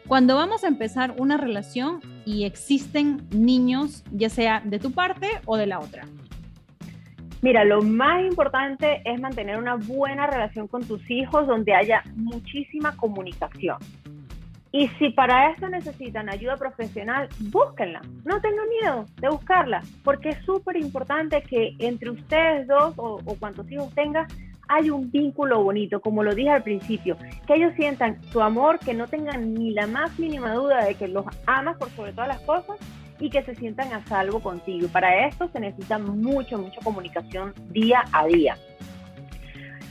cuando 0.08 0.36
vamos 0.36 0.64
a 0.64 0.70
empezar 0.70 1.14
una 1.18 1.36
relación 1.36 2.00
y 2.26 2.46
existen 2.46 3.28
niños, 3.32 4.06
ya 4.14 4.30
sea 4.30 4.62
de 4.64 4.80
tu 4.80 4.92
parte 4.92 5.28
o 5.44 5.58
de 5.58 5.68
la 5.68 5.80
otra? 5.80 6.06
Mira, 7.42 7.66
lo 7.66 7.82
más 7.82 8.24
importante 8.24 9.02
es 9.04 9.20
mantener 9.20 9.58
una 9.58 9.76
buena 9.76 10.28
relación 10.28 10.70
con 10.70 10.86
tus 10.86 11.12
hijos 11.12 11.46
donde 11.46 11.74
haya 11.74 12.02
muchísima 12.16 12.96
comunicación. 12.96 13.80
Y 14.76 14.88
si 14.98 15.12
para 15.12 15.52
eso 15.52 15.70
necesitan 15.70 16.30
ayuda 16.30 16.58
profesional, 16.58 17.30
búsquenla. 17.52 18.02
No 18.26 18.42
tengan 18.42 18.68
miedo 18.70 19.06
de 19.22 19.30
buscarla, 19.30 19.84
porque 20.04 20.30
es 20.30 20.44
súper 20.46 20.78
importante 20.78 21.44
que 21.44 21.76
entre 21.78 22.10
ustedes 22.10 22.68
dos 22.68 22.96
o, 22.98 23.20
cuantos 23.40 23.72
hijos 23.72 23.94
tengas, 23.94 24.34
hay 24.68 24.90
un 24.90 25.12
vínculo 25.12 25.64
bonito, 25.64 26.02
como 26.02 26.24
lo 26.24 26.34
dije 26.34 26.50
al 26.50 26.64
principio, 26.64 27.18
que 27.46 27.54
ellos 27.54 27.74
sientan 27.76 28.20
tu 28.32 28.42
amor, 28.42 28.80
que 28.80 28.96
no 28.96 29.06
tengan 29.06 29.54
ni 29.54 29.74
la 29.74 29.86
más 29.86 30.18
mínima 30.18 30.52
duda 30.54 30.84
de 30.86 30.96
que 30.96 31.08
los 31.08 31.26
amas 31.46 31.78
por 31.78 31.92
sobre 31.92 32.12
todas 32.12 32.30
las 32.30 32.42
cosas 32.42 32.78
y 33.20 33.30
que 33.30 33.44
se 33.44 33.54
sientan 33.54 33.94
a 33.94 34.04
salvo 34.08 34.40
contigo. 34.40 34.88
Para 34.88 35.28
esto 35.28 35.50
se 35.50 35.60
necesita 35.60 36.00
mucho, 36.00 36.58
mucha 36.58 36.82
comunicación 36.84 37.54
día 37.70 38.06
a 38.12 38.26
día. 38.26 38.58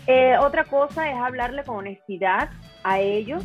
Eh, 0.08 0.36
otra 0.40 0.64
cosa 0.64 1.08
es 1.08 1.16
hablarle 1.16 1.62
con 1.62 1.76
honestidad 1.76 2.50
a 2.82 2.98
ellos 2.98 3.44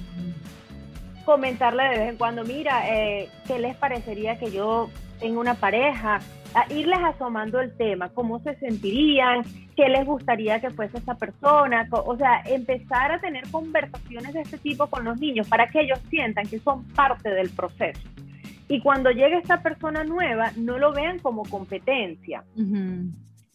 comentarle 1.28 1.84
de 1.84 2.00
vez 2.00 2.10
en 2.12 2.18
cuando, 2.18 2.46
mira, 2.46 2.90
eh, 2.90 3.28
¿qué 3.46 3.60
les 3.60 3.76
parecería 3.76 4.40
que 4.40 4.50
yo 4.50 4.90
tenga 5.20 5.42
una 5.42 5.56
pareja? 5.56 6.22
A 6.56 6.74
irles 6.74 7.00
asomando 7.04 7.60
el 7.60 7.76
tema, 7.76 8.08
cómo 8.08 8.40
se 8.40 8.56
sentirían, 8.56 9.44
qué 9.76 9.90
les 9.90 10.06
gustaría 10.06 10.62
que 10.62 10.70
fuese 10.70 11.00
esa 11.00 11.16
persona, 11.16 11.86
o 11.92 12.16
sea, 12.16 12.42
empezar 12.46 13.12
a 13.12 13.20
tener 13.20 13.44
conversaciones 13.52 14.34
de 14.34 14.42
este 14.42 14.58
tipo 14.58 14.88
con 14.88 15.04
los 15.04 15.20
niños 15.20 15.50
para 15.50 15.68
que 15.68 15.82
ellos 15.82 16.00
sientan 16.10 16.48
que 16.48 16.60
son 16.60 16.86
parte 16.94 17.30
del 17.30 17.50
proceso. 17.50 18.08
Y 18.70 18.80
cuando 18.80 19.12
llegue 19.12 19.38
esta 19.38 19.62
persona 19.62 20.06
nueva, 20.06 20.54
no 20.56 20.78
lo 20.78 20.94
vean 20.94 21.20
como 21.20 21.44
competencia, 21.44 22.46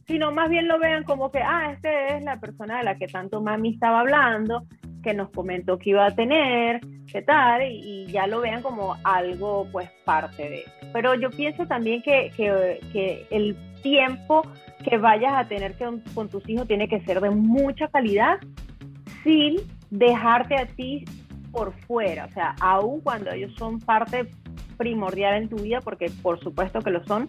sino 0.07 0.31
más 0.31 0.51
bien 0.51 0.69
lo 0.69 0.79
vean 0.79 1.05
como 1.05 1.31
que, 1.31 1.39
ah, 1.39 1.73
esta 1.73 2.17
es 2.19 2.23
la 2.23 2.39
persona 2.39 2.79
de 2.79 2.85
la 2.85 2.97
que 2.97 3.07
tanto 3.07 3.41
mami 3.41 3.71
estaba 3.71 4.01
hablando, 4.01 4.67
que 5.03 5.15
nos 5.15 5.31
comentó 5.31 5.79
que 5.79 5.91
iba 5.91 6.07
a 6.07 6.15
tener, 6.15 6.81
qué 7.07 7.23
tal, 7.23 7.63
y, 7.63 8.07
ya 8.07 8.27
lo 8.27 8.41
vean 8.41 8.63
como 8.63 8.97
algo, 9.05 9.67
pues, 9.71 9.91
parte 10.05 10.49
de 10.49 10.61
eso. 10.61 10.71
Pero 10.93 11.15
yo 11.15 11.31
pienso 11.31 11.67
también 11.67 12.03
que, 12.03 12.31
que, 12.37 13.27
el 13.31 13.57
tiempo 13.83 14.43
que 14.85 14.97
vayas 14.99 15.33
a 15.35 15.49
tener 15.49 15.75
que, 15.75 15.87
con 16.15 16.29
tus 16.29 16.49
hijos 16.49 16.67
tiene 16.67 16.89
que 16.89 17.01
ser 17.01 17.21
de 17.21 17.31
mucha 17.31 17.89
calidad, 17.89 18.39
sin 19.23 19.57
dejarte 19.91 20.57
a 20.57 20.67
ti 20.67 21.05
por 21.51 21.73
fuera, 21.87 22.25
o 22.25 22.33
sea, 22.33 22.55
aun 22.61 23.01
cuando 23.01 23.31
ellos 23.31 23.53
son 23.59 23.79
parte 23.79 24.31
primordial 24.79 25.35
en 25.35 25.49
tu 25.49 25.57
vida, 25.57 25.81
porque 25.81 26.11
por 26.23 26.41
supuesto 26.41 26.81
que 26.81 26.91
lo 26.91 27.05
son, 27.05 27.29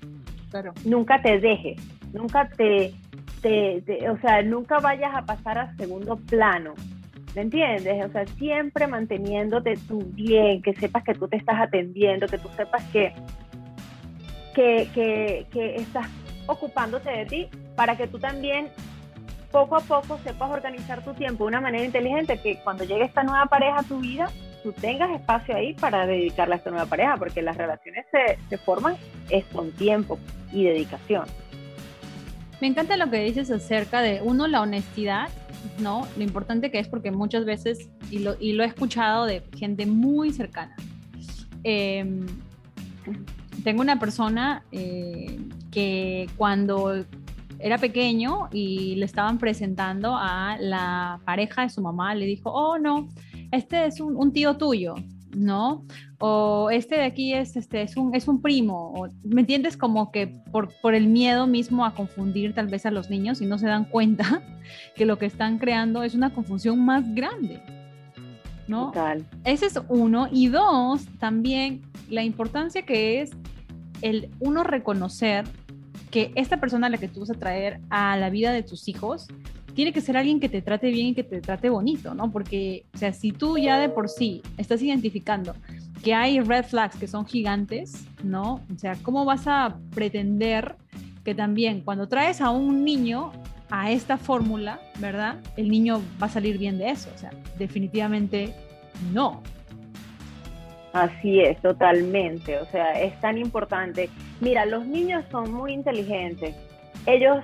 nunca 0.86 1.22
te 1.22 1.39
dejes, 1.39 1.77
nunca 2.13 2.50
te, 2.50 2.94
te, 3.42 4.10
o 4.10 4.18
sea, 4.20 4.42
nunca 4.42 4.80
vayas 4.80 5.13
a 5.13 5.25
pasar 5.25 5.58
a 5.58 5.75
segundo 5.75 6.15
plano. 6.15 6.74
¿Me 7.36 7.42
entiendes? 7.42 8.06
O 8.06 8.12
sea, 8.12 8.25
siempre 8.38 8.86
manteniéndote 8.88 9.78
tú 9.88 10.00
bien, 10.13 10.62
que 10.62 10.74
sepas 10.75 11.04
que 11.04 11.16
tú 11.16 11.28
te 11.28 11.38
estás 11.38 11.60
atendiendo, 11.60 12.28
que 12.28 12.38
tú 12.38 12.50
sepas 12.56 12.84
que, 12.92 13.13
que, 14.54 15.48
que, 15.52 15.75
estás 15.78 16.08
ocupándote 16.46 17.10
de 17.10 17.25
ti 17.25 17.50
para 17.75 17.96
que 17.96 18.08
tú 18.08 18.20
también 18.20 18.68
poco 19.52 19.78
a 19.78 19.82
poco 19.82 20.20
sepas 20.20 20.52
organizar 20.52 21.04
tu 21.04 21.13
tiempo 21.13 21.46
de 21.46 21.50
una 21.50 21.62
manera 21.62 21.84
inteligente, 21.84 22.40
que 22.40 22.60
cuando 22.63 22.84
llegue 22.84 23.06
esta 23.06 23.24
nueva 23.24 23.48
pareja 23.48 23.80
a 23.80 23.84
tu 23.84 24.00
vida, 24.00 24.30
tú 24.62 24.72
tengas 24.72 25.10
espacio 25.12 25.56
ahí 25.56 25.74
para 25.74 26.06
dedicarle 26.06 26.56
a 26.56 26.58
esta 26.58 26.70
nueva 26.70 26.86
pareja, 26.86 27.18
porque 27.18 27.42
las 27.42 27.58
relaciones 27.58 28.06
se, 28.12 28.38
se 28.48 28.58
forman 28.60 28.96
es 29.30 29.46
con 29.46 29.72
tiempo 29.72 30.20
y 30.52 30.66
dedicación. 30.66 31.25
Me 32.63 32.70
encanta 32.70 32.96
lo 32.96 33.10
que 33.10 33.22
dices 33.22 33.51
acerca 33.51 34.01
de, 34.01 34.22
uno, 34.24 34.48
la 34.48 34.62
honestidad 34.62 35.27
¿no? 35.79 36.08
Lo 36.15 36.24
importante 36.24 36.72
que 36.72 36.79
es 36.79 36.88
porque 36.88 37.12
muchas 37.12 37.43
veces, 37.43 37.89
y 38.10 38.20
lo, 38.20 38.38
y 38.39 38.53
lo 38.53 38.63
he 38.63 38.67
escuchado 38.67 39.25
de 39.25 39.43
gente 39.58 39.86
muy 39.86 40.32
cercana, 40.32 40.74
em, 41.65 42.25
tengo 43.65 43.82
una 43.82 44.00
persona 44.00 44.63
eh, 44.72 45.41
que 45.72 46.29
cuando 46.38 47.03
era 47.60 47.79
pequeño 47.79 48.48
y 48.53 48.96
le 48.96 49.03
estaban 49.08 49.39
presentando 49.39 50.15
a 50.15 50.55
la 50.58 51.20
pareja 51.25 51.63
de 51.63 51.70
su 51.70 51.82
mamá, 51.82 52.15
le 52.15 52.25
dijo, 52.25 52.50
oh 52.50 52.79
no, 52.79 53.10
este 53.51 53.88
es 53.88 54.00
un 54.00 54.32
tío 54.32 54.55
tuyo. 54.55 54.96
¿No? 55.36 55.86
O 56.20 56.70
este 56.72 56.96
de 56.96 57.04
aquí 57.04 57.34
es, 57.34 57.56
este, 57.56 57.82
es, 57.82 57.98
un, 57.98 58.16
es 58.16 58.28
un 58.28 58.42
primo, 58.42 59.08
¿me 59.24 59.42
entiendes? 59.42 59.78
Como 59.78 60.12
que 60.12 60.28
por, 60.52 60.70
por 60.82 60.94
el 60.94 61.08
miedo 61.08 61.48
mismo 61.48 61.86
a 61.86 61.94
confundir 61.94 62.54
tal 62.54 62.68
vez 62.68 62.86
a 62.86 62.92
los 62.92 63.10
niños 63.10 63.42
y 63.42 63.46
no 63.46 63.58
se 63.58 63.68
dan 63.68 63.86
cuenta 63.86 64.42
que 64.96 65.06
lo 65.06 65.18
que 65.18 65.25
están 65.25 65.58
creando 65.58 66.04
es 66.04 66.16
una 66.16 66.34
confusión 66.34 66.84
más 66.84 67.04
grande, 67.13 67.62
¿no? 68.68 68.92
Ese 69.44 69.66
es 69.66 69.80
uno. 69.90 70.28
Y 70.32 70.48
dos, 70.48 71.06
también 71.20 71.82
la 72.10 72.24
importancia 72.24 72.84
que 72.84 73.22
es 73.22 73.32
el 74.02 74.30
uno 74.40 74.63
reconocer 74.63 75.46
que 76.12 76.32
esta 76.36 76.58
persona 76.60 76.88
a 76.88 76.90
la 76.90 76.98
que 76.98 77.08
tú 77.08 77.22
vas 77.22 77.32
a 77.32 77.34
traer 77.34 77.80
a 77.90 78.16
la 78.18 78.30
vida 78.30 78.52
de 78.52 78.62
tus 78.62 78.88
hijos 78.88 79.28
tiene 79.74 79.94
que 79.94 80.01
ser 80.01 80.18
alguien 80.18 80.39
que 80.39 80.50
te 80.50 80.62
trate 80.62 80.89
bien 80.89 81.08
y 81.08 81.13
que 81.15 81.24
te 81.24 81.42
trate 81.42 81.70
bonito, 81.70 82.13
¿no? 82.13 82.32
Porque, 82.32 82.86
o 82.94 82.98
sea, 82.98 83.13
si 83.13 83.32
tú 83.32 83.58
ya 83.58 83.80
de 83.80 83.89
por 83.89 84.10
sí 84.10 84.42
estás 84.58 84.82
identificando 84.82 85.56
que 86.03 86.13
hay 86.13 86.39
red 86.39 86.65
flags 86.65 86.98
que 86.98 87.08
son 87.08 87.25
gigantes, 87.25 88.06
¿no? 88.24 88.62
O 88.74 88.77
sea, 88.77 88.96
¿cómo 89.01 89.25
vas 89.25 89.48
a 89.48 89.77
pretender 89.96 90.75
que 91.24 91.34
también 91.34 91.82
cuando 91.82 92.08
traes 92.08 92.42
a 92.42 92.50
un 92.50 92.84
niño 92.84 93.32
a 93.70 93.89
esta 93.89 94.18
fórmula, 94.18 94.80
¿verdad? 95.00 95.38
El 95.58 95.70
niño 95.70 96.01
va 96.22 96.27
a 96.27 96.30
salir 96.30 96.58
bien 96.58 96.77
de 96.77 96.89
eso, 96.89 97.10
o 97.13 97.18
sea, 97.18 97.32
definitivamente 97.58 98.53
no. 99.12 99.42
Así 100.92 101.39
es, 101.39 101.60
totalmente, 101.62 102.60
o 102.60 102.65
sea, 102.68 102.92
es 103.01 103.20
tan 103.20 103.39
importante. 103.39 104.10
Mira, 104.42 104.65
los 104.65 104.86
niños 104.86 105.25
son 105.32 105.51
muy 105.51 105.74
inteligentes, 105.74 106.56
ellos 107.08 107.44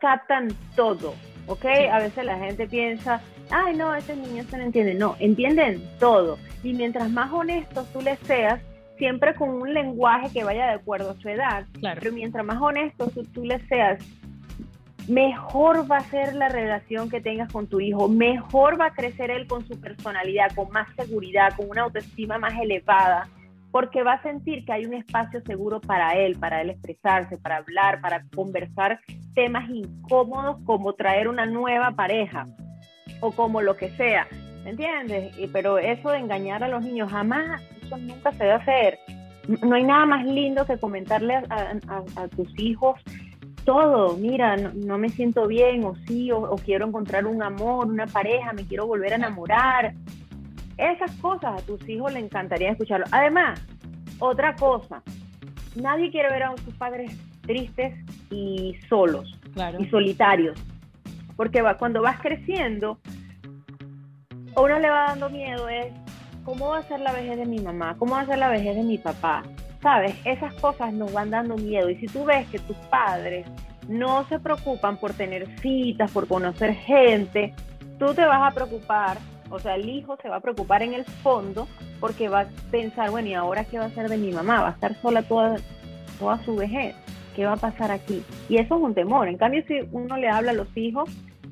captan 0.00 0.48
todo, 0.74 1.14
¿ok? 1.48 1.64
A 1.90 1.98
veces 1.98 2.24
la 2.24 2.38
gente 2.38 2.66
piensa, 2.68 3.20
ay, 3.50 3.76
no, 3.76 3.94
ese 3.94 4.14
niño 4.14 4.44
se 4.44 4.56
no 4.58 4.64
entiende. 4.64 4.94
No, 4.94 5.16
entienden 5.18 5.82
todo. 5.98 6.38
Y 6.62 6.74
mientras 6.74 7.10
más 7.10 7.32
honestos 7.32 7.86
tú 7.92 8.00
les 8.00 8.18
seas, 8.20 8.60
siempre 8.96 9.34
con 9.34 9.50
un 9.50 9.72
lenguaje 9.74 10.30
que 10.32 10.44
vaya 10.44 10.66
de 10.66 10.72
acuerdo 10.74 11.10
a 11.10 11.16
su 11.16 11.28
edad, 11.28 11.66
claro. 11.80 12.00
pero 12.00 12.14
mientras 12.14 12.44
más 12.44 12.60
honestos 12.60 13.12
tú, 13.12 13.24
tú 13.24 13.44
les 13.44 13.62
seas, 13.68 13.98
mejor 15.08 15.90
va 15.90 15.98
a 15.98 16.04
ser 16.10 16.34
la 16.34 16.48
relación 16.48 17.08
que 17.08 17.20
tengas 17.20 17.50
con 17.50 17.66
tu 17.66 17.80
hijo, 17.80 18.08
mejor 18.08 18.78
va 18.78 18.86
a 18.86 18.94
crecer 18.94 19.30
él 19.30 19.46
con 19.46 19.66
su 19.66 19.80
personalidad, 19.80 20.52
con 20.54 20.70
más 20.70 20.88
seguridad, 20.96 21.54
con 21.56 21.70
una 21.70 21.82
autoestima 21.82 22.38
más 22.38 22.54
elevada 22.60 23.28
porque 23.70 24.02
va 24.02 24.14
a 24.14 24.22
sentir 24.22 24.64
que 24.64 24.72
hay 24.72 24.86
un 24.86 24.94
espacio 24.94 25.40
seguro 25.42 25.80
para 25.80 26.12
él, 26.12 26.36
para 26.38 26.62
él 26.62 26.70
expresarse, 26.70 27.36
para 27.36 27.58
hablar, 27.58 28.00
para 28.00 28.24
conversar 28.34 28.98
temas 29.34 29.68
incómodos 29.68 30.58
como 30.64 30.94
traer 30.94 31.28
una 31.28 31.46
nueva 31.46 31.92
pareja 31.92 32.46
o 33.20 33.32
como 33.32 33.60
lo 33.60 33.76
que 33.76 33.90
sea, 33.90 34.26
¿me 34.64 34.70
entiendes? 34.70 35.34
pero 35.52 35.78
eso 35.78 36.10
de 36.10 36.18
engañar 36.18 36.64
a 36.64 36.68
los 36.68 36.82
niños, 36.82 37.10
jamás, 37.10 37.62
eso 37.82 37.96
nunca 37.96 38.32
se 38.32 38.44
debe 38.44 38.54
hacer. 38.54 38.98
No 39.62 39.74
hay 39.74 39.84
nada 39.84 40.04
más 40.06 40.26
lindo 40.26 40.66
que 40.66 40.78
comentarle 40.78 41.34
a, 41.34 42.28
tus 42.36 42.58
hijos 42.58 43.00
todo, 43.64 44.16
mira, 44.16 44.56
no, 44.56 44.96
me 44.96 45.10
siento 45.10 45.46
bien 45.46 45.84
o 45.84 45.94
sí, 46.06 46.32
o 46.32 46.56
quiero 46.56 46.86
encontrar 46.86 47.26
un 47.26 47.42
amor, 47.42 47.86
una 47.86 48.06
pareja, 48.06 48.52
me 48.54 48.64
quiero 48.64 48.86
volver 48.86 49.12
a 49.12 49.16
enamorar, 49.16 49.94
esas 50.78 51.10
cosas 51.16 51.60
a 51.60 51.66
tus 51.66 51.86
hijos 51.88 52.12
le 52.12 52.20
encantaría 52.20 52.70
escucharlo. 52.70 53.06
Además, 53.10 53.60
otra 54.20 54.54
cosa, 54.54 55.02
nadie 55.74 56.10
quiere 56.10 56.30
ver 56.30 56.44
a 56.44 56.56
sus 56.64 56.74
padres 56.74 57.12
tristes 57.42 57.94
y 58.30 58.76
solos 58.88 59.38
y 59.78 59.86
solitarios. 59.86 60.58
Porque 61.36 61.62
va, 61.62 61.76
cuando 61.76 62.02
vas 62.02 62.20
creciendo, 62.20 62.98
a 64.54 64.60
uno 64.60 64.78
le 64.78 64.90
va 64.90 65.06
dando 65.08 65.30
miedo 65.30 65.68
es, 65.68 65.86
¿cómo 66.44 66.70
va 66.70 66.78
a 66.78 66.82
ser 66.82 67.00
la 67.00 67.12
vejez 67.12 67.36
de 67.36 67.46
mi 67.46 67.60
mamá? 67.60 67.96
¿Cómo 67.98 68.14
va 68.14 68.22
a 68.22 68.26
ser 68.26 68.38
la 68.38 68.48
vejez 68.48 68.76
de 68.76 68.82
mi 68.82 68.98
papá? 68.98 69.42
¿Sabes? 69.82 70.14
Esas 70.24 70.54
cosas 70.54 70.92
nos 70.92 71.12
van 71.12 71.30
dando 71.30 71.56
miedo. 71.56 71.88
Y 71.90 71.96
si 71.96 72.06
tú 72.06 72.24
ves 72.24 72.46
que 72.48 72.58
tus 72.58 72.76
padres 72.90 73.46
no 73.88 74.26
se 74.28 74.38
preocupan 74.38 74.96
por 74.96 75.14
tener 75.14 75.46
citas, 75.60 76.10
por 76.10 76.26
conocer 76.26 76.74
gente, 76.74 77.54
tú 77.98 78.12
te 78.14 78.26
vas 78.26 78.50
a 78.50 78.54
preocupar, 78.54 79.18
o 79.50 79.58
sea, 79.58 79.74
el 79.76 79.88
hijo 79.88 80.16
se 80.20 80.28
va 80.28 80.36
a 80.36 80.40
preocupar 80.40 80.82
en 80.82 80.94
el 80.94 81.04
fondo 81.04 81.68
porque 82.00 82.28
va 82.28 82.40
a 82.40 82.48
pensar, 82.70 83.10
bueno, 83.10 83.28
¿y 83.28 83.34
ahora 83.34 83.64
qué 83.64 83.78
va 83.78 83.84
a 83.84 83.88
hacer 83.88 84.08
de 84.08 84.18
mi 84.18 84.32
mamá? 84.32 84.62
Va 84.62 84.68
a 84.68 84.72
estar 84.72 84.94
sola 85.00 85.22
toda, 85.22 85.56
toda 86.18 86.42
su 86.44 86.56
vejez. 86.56 86.94
¿Qué 87.34 87.44
va 87.44 87.52
a 87.52 87.56
pasar 87.56 87.90
aquí? 87.90 88.22
Y 88.48 88.56
eso 88.56 88.76
es 88.76 88.82
un 88.82 88.94
temor. 88.94 89.28
En 89.28 89.38
cambio, 89.38 89.62
si 89.68 89.80
uno 89.92 90.16
le 90.16 90.28
habla 90.28 90.50
a 90.50 90.54
los 90.54 90.76
hijos, 90.76 91.08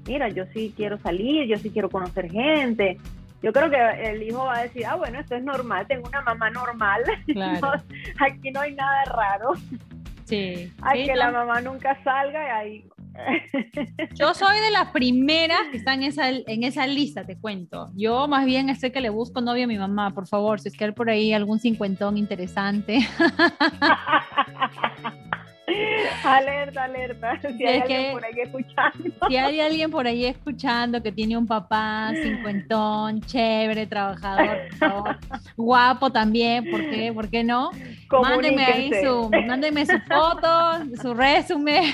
mira, 0.07 0.29
yo 0.29 0.45
sí 0.53 0.73
quiero 0.77 0.99
salir, 0.99 1.47
yo 1.47 1.57
sí 1.59 1.71
quiero 1.71 1.91
conocer 1.91 2.31
gente, 2.31 2.99
yo 3.43 3.53
creo 3.53 3.71
que 3.71 4.11
el 4.11 4.23
hijo 4.23 4.45
va 4.45 4.59
a 4.59 4.63
decir, 4.63 4.85
ah, 4.87 4.97
bueno, 4.97 5.21
esto 5.21 5.37
es 5.37 5.45
normal, 5.45 5.87
tengo 5.87 6.09
una 6.09 6.23
mamá 6.23 6.51
normal, 6.51 7.03
aquí 8.19 8.51
no 8.51 8.61
hay 8.61 8.75
nada 8.75 9.05
raro. 9.05 9.53
Sí. 10.25 10.73
Hay 10.83 11.07
que 11.07 11.15
la 11.15 11.31
mamá 11.31 11.61
nunca 11.61 11.97
salga 12.03 12.45
y 12.45 12.51
ahí... 12.51 12.89
Yo 14.15 14.35
soy 14.35 14.61
de 14.61 14.71
las 14.71 14.91
primeras 14.91 15.61
que 15.71 15.79
están 15.79 16.03
en 16.03 16.09
esa, 16.09 16.31
en 16.31 16.65
esa 16.65 16.87
lista, 16.87 17.25
te 17.25 17.37
cuento. 17.37 17.91
Yo 17.95 18.29
más 18.29 18.47
bien 18.47 18.75
sé 18.77 18.93
que 18.93 19.01
le 19.01 19.11
busco 19.11 19.41
novio 19.41 19.65
a 19.65 19.69
mi 19.69 19.79
mamá, 19.79 20.15
por 20.15 20.27
favor, 20.27 20.61
si 20.61 20.69
es 20.69 20.77
que 20.77 20.85
hay 20.85 20.93
por 20.93 21.11
ahí 21.11 21.33
algún 21.33 21.59
cincuentón 21.59 22.17
interesante. 22.17 22.99
alerta, 26.25 26.85
alerta. 26.85 27.41
Si 27.57 27.65
hay 27.65 27.81
alguien 27.81 28.13
por 28.13 28.25
ahí 28.25 28.41
escuchando. 28.41 29.29
Si 29.29 29.37
hay 29.37 29.61
alguien 29.61 29.91
por 29.91 30.07
ahí 30.07 30.25
escuchando 30.25 31.03
que 31.03 31.13
tiene 31.13 31.37
un 31.37 31.47
papá 31.47 32.13
cincuentón, 32.23 33.21
chévere, 33.23 33.87
trabajador, 33.87 34.69
guapo 35.57 36.11
también, 36.11 36.71
¿por 36.71 36.81
qué? 36.81 37.13
¿Por 37.13 37.29
qué 37.29 37.45
no? 37.45 37.71
Mándenme 38.11 38.65
ahí 38.65 38.91
su, 39.03 39.31
mándenme 39.47 39.87
su 39.87 39.99
foto, 40.01 40.85
su 41.01 41.15
resumen, 41.15 41.85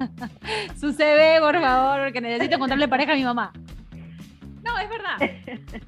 su 0.80 0.92
CV, 0.92 1.40
por 1.40 1.60
favor, 1.60 2.04
porque 2.04 2.20
necesito 2.20 2.56
encontrarle 2.56 2.88
pareja 2.88 3.12
a 3.12 3.16
mi 3.16 3.24
mamá. 3.24 3.52
No, 4.62 4.78
es 4.78 4.88
verdad. 4.88 5.80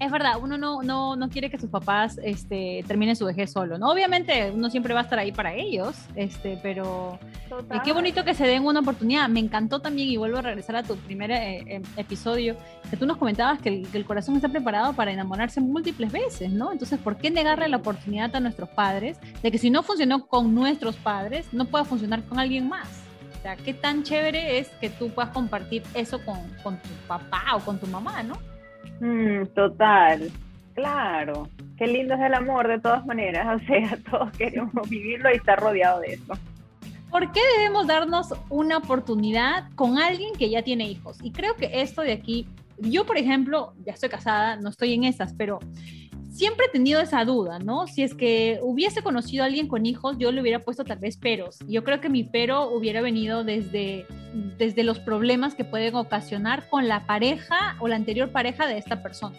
Es 0.00 0.12
verdad, 0.12 0.34
uno 0.40 0.56
no, 0.56 0.82
no, 0.82 1.16
no 1.16 1.28
quiere 1.28 1.50
que 1.50 1.58
sus 1.58 1.70
papás 1.70 2.20
este, 2.22 2.84
terminen 2.86 3.16
su 3.16 3.24
vejez 3.24 3.50
solo, 3.50 3.78
¿no? 3.78 3.90
Obviamente 3.90 4.52
uno 4.54 4.70
siempre 4.70 4.94
va 4.94 5.00
a 5.00 5.02
estar 5.02 5.18
ahí 5.18 5.32
para 5.32 5.54
ellos, 5.54 5.96
este, 6.14 6.56
pero 6.62 7.18
eh, 7.50 7.80
qué 7.84 7.92
bonito 7.92 8.24
que 8.24 8.34
se 8.34 8.46
den 8.46 8.64
una 8.64 8.78
oportunidad. 8.80 9.28
Me 9.28 9.40
encantó 9.40 9.80
también, 9.80 10.08
y 10.08 10.16
vuelvo 10.16 10.38
a 10.38 10.42
regresar 10.42 10.76
a 10.76 10.84
tu 10.84 10.96
primer 10.96 11.32
eh, 11.32 11.64
em, 11.66 11.82
episodio, 11.96 12.56
que 12.88 12.96
tú 12.96 13.06
nos 13.06 13.16
comentabas 13.16 13.60
que 13.60 13.70
el, 13.70 13.88
que 13.88 13.98
el, 13.98 14.04
corazón 14.04 14.36
está 14.36 14.48
preparado 14.48 14.92
para 14.92 15.10
enamorarse 15.10 15.60
múltiples 15.60 16.12
veces, 16.12 16.50
¿no? 16.50 16.70
Entonces, 16.70 17.00
¿por 17.00 17.16
qué 17.16 17.32
negarle 17.32 17.66
la 17.66 17.78
oportunidad 17.78 18.34
a 18.36 18.40
nuestros 18.40 18.68
padres 18.68 19.18
de 19.42 19.50
que 19.50 19.58
si 19.58 19.68
no 19.68 19.82
funcionó 19.82 20.28
con 20.28 20.54
nuestros 20.54 20.94
padres, 20.96 21.52
no 21.52 21.64
pueda 21.64 21.84
funcionar 21.84 22.22
con 22.22 22.38
alguien 22.38 22.68
más? 22.68 22.88
O 23.36 23.42
sea, 23.42 23.56
qué 23.56 23.74
tan 23.74 24.04
chévere 24.04 24.58
es 24.58 24.68
que 24.80 24.90
tú 24.90 25.10
puedas 25.10 25.32
compartir 25.32 25.82
eso 25.94 26.24
con, 26.24 26.38
con 26.62 26.76
tu 26.76 26.88
papá 27.08 27.56
o 27.56 27.60
con 27.60 27.78
tu 27.78 27.86
mamá, 27.88 28.22
¿no? 28.22 28.36
Mm, 29.00 29.46
total, 29.54 30.30
claro. 30.74 31.48
Qué 31.76 31.86
lindo 31.86 32.14
es 32.14 32.20
el 32.20 32.34
amor 32.34 32.68
de 32.68 32.80
todas 32.80 33.04
maneras. 33.06 33.46
O 33.62 33.66
sea, 33.66 33.98
todos 34.10 34.30
queremos 34.36 34.88
vivirlo 34.88 35.30
y 35.30 35.36
estar 35.36 35.60
rodeado 35.60 36.00
de 36.00 36.14
eso. 36.14 36.34
¿Por 37.10 37.32
qué 37.32 37.40
debemos 37.56 37.86
darnos 37.86 38.34
una 38.50 38.76
oportunidad 38.76 39.70
con 39.74 39.98
alguien 39.98 40.34
que 40.34 40.50
ya 40.50 40.62
tiene 40.62 40.88
hijos? 40.88 41.18
Y 41.22 41.32
creo 41.32 41.56
que 41.56 41.80
esto 41.80 42.02
de 42.02 42.12
aquí, 42.12 42.46
yo 42.78 43.06
por 43.06 43.16
ejemplo, 43.16 43.72
ya 43.84 43.92
estoy 43.92 44.10
casada, 44.10 44.56
no 44.56 44.68
estoy 44.68 44.92
en 44.92 45.04
esas, 45.04 45.32
pero 45.32 45.58
siempre 46.38 46.66
he 46.66 46.68
tenido 46.70 47.00
esa 47.00 47.24
duda, 47.24 47.58
¿no? 47.58 47.88
Si 47.88 48.04
es 48.04 48.14
que 48.14 48.60
hubiese 48.62 49.02
conocido 49.02 49.42
a 49.42 49.46
alguien 49.46 49.66
con 49.66 49.86
hijos, 49.86 50.16
yo 50.18 50.30
le 50.30 50.40
hubiera 50.40 50.60
puesto 50.60 50.84
tal 50.84 50.98
vez 50.98 51.16
peros. 51.16 51.58
Yo 51.66 51.82
creo 51.82 52.00
que 52.00 52.08
mi 52.08 52.22
pero 52.22 52.70
hubiera 52.70 53.00
venido 53.00 53.42
desde, 53.42 54.06
desde 54.56 54.84
los 54.84 55.00
problemas 55.00 55.56
que 55.56 55.64
pueden 55.64 55.96
ocasionar 55.96 56.68
con 56.68 56.86
la 56.86 57.06
pareja 57.06 57.76
o 57.80 57.88
la 57.88 57.96
anterior 57.96 58.30
pareja 58.30 58.68
de 58.68 58.78
esta 58.78 59.02
persona, 59.02 59.38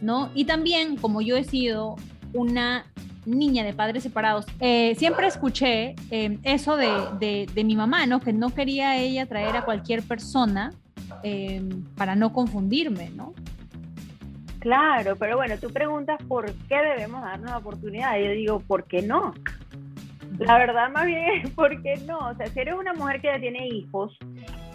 ¿no? 0.00 0.30
Y 0.34 0.44
también, 0.44 0.96
como 0.96 1.22
yo 1.22 1.36
he 1.36 1.44
sido 1.44 1.94
una 2.32 2.84
niña 3.26 3.62
de 3.62 3.72
padres 3.72 4.02
separados, 4.02 4.44
eh, 4.58 4.96
siempre 4.98 5.28
escuché 5.28 5.94
eh, 6.10 6.36
eso 6.42 6.76
de, 6.76 7.46
de, 7.54 7.64
mi 7.64 7.76
mamá, 7.76 8.06
¿no? 8.06 8.20
Que 8.20 8.32
no 8.32 8.50
quería 8.50 8.96
ella 8.96 9.26
traer 9.26 9.56
a 9.56 9.64
cualquier 9.64 10.02
persona 10.02 10.72
eh, 11.22 11.62
para 11.96 12.16
no 12.16 12.32
confundirme, 12.32 13.10
¿no? 13.10 13.34
Claro, 14.60 15.16
pero 15.16 15.36
bueno, 15.36 15.56
tú 15.58 15.70
preguntas 15.72 16.18
por 16.28 16.52
qué 16.68 16.76
debemos 16.76 17.22
darnos 17.22 17.50
la 17.50 17.58
oportunidad. 17.58 18.18
Yo 18.18 18.30
digo, 18.30 18.60
¿por 18.60 18.84
qué 18.84 19.00
no? 19.00 19.34
La 20.38 20.58
verdad, 20.58 20.90
más 20.90 21.06
bien 21.06 21.50
¿por 21.54 21.82
qué 21.82 21.96
no? 22.06 22.18
O 22.18 22.34
sea, 22.34 22.46
si 22.46 22.60
eres 22.60 22.74
una 22.74 22.92
mujer 22.92 23.20
que 23.20 23.28
ya 23.28 23.40
tiene 23.40 23.66
hijos 23.68 24.16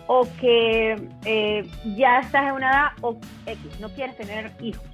o 0.07 0.27
que 0.39 0.95
eh, 1.25 1.67
ya 1.95 2.19
estás 2.19 2.47
en 2.47 2.53
una 2.53 2.69
edad 2.69 2.87
o 3.01 3.19
X, 3.45 3.79
no 3.79 3.89
quieres 3.89 4.17
tener 4.17 4.51
hijos 4.59 4.85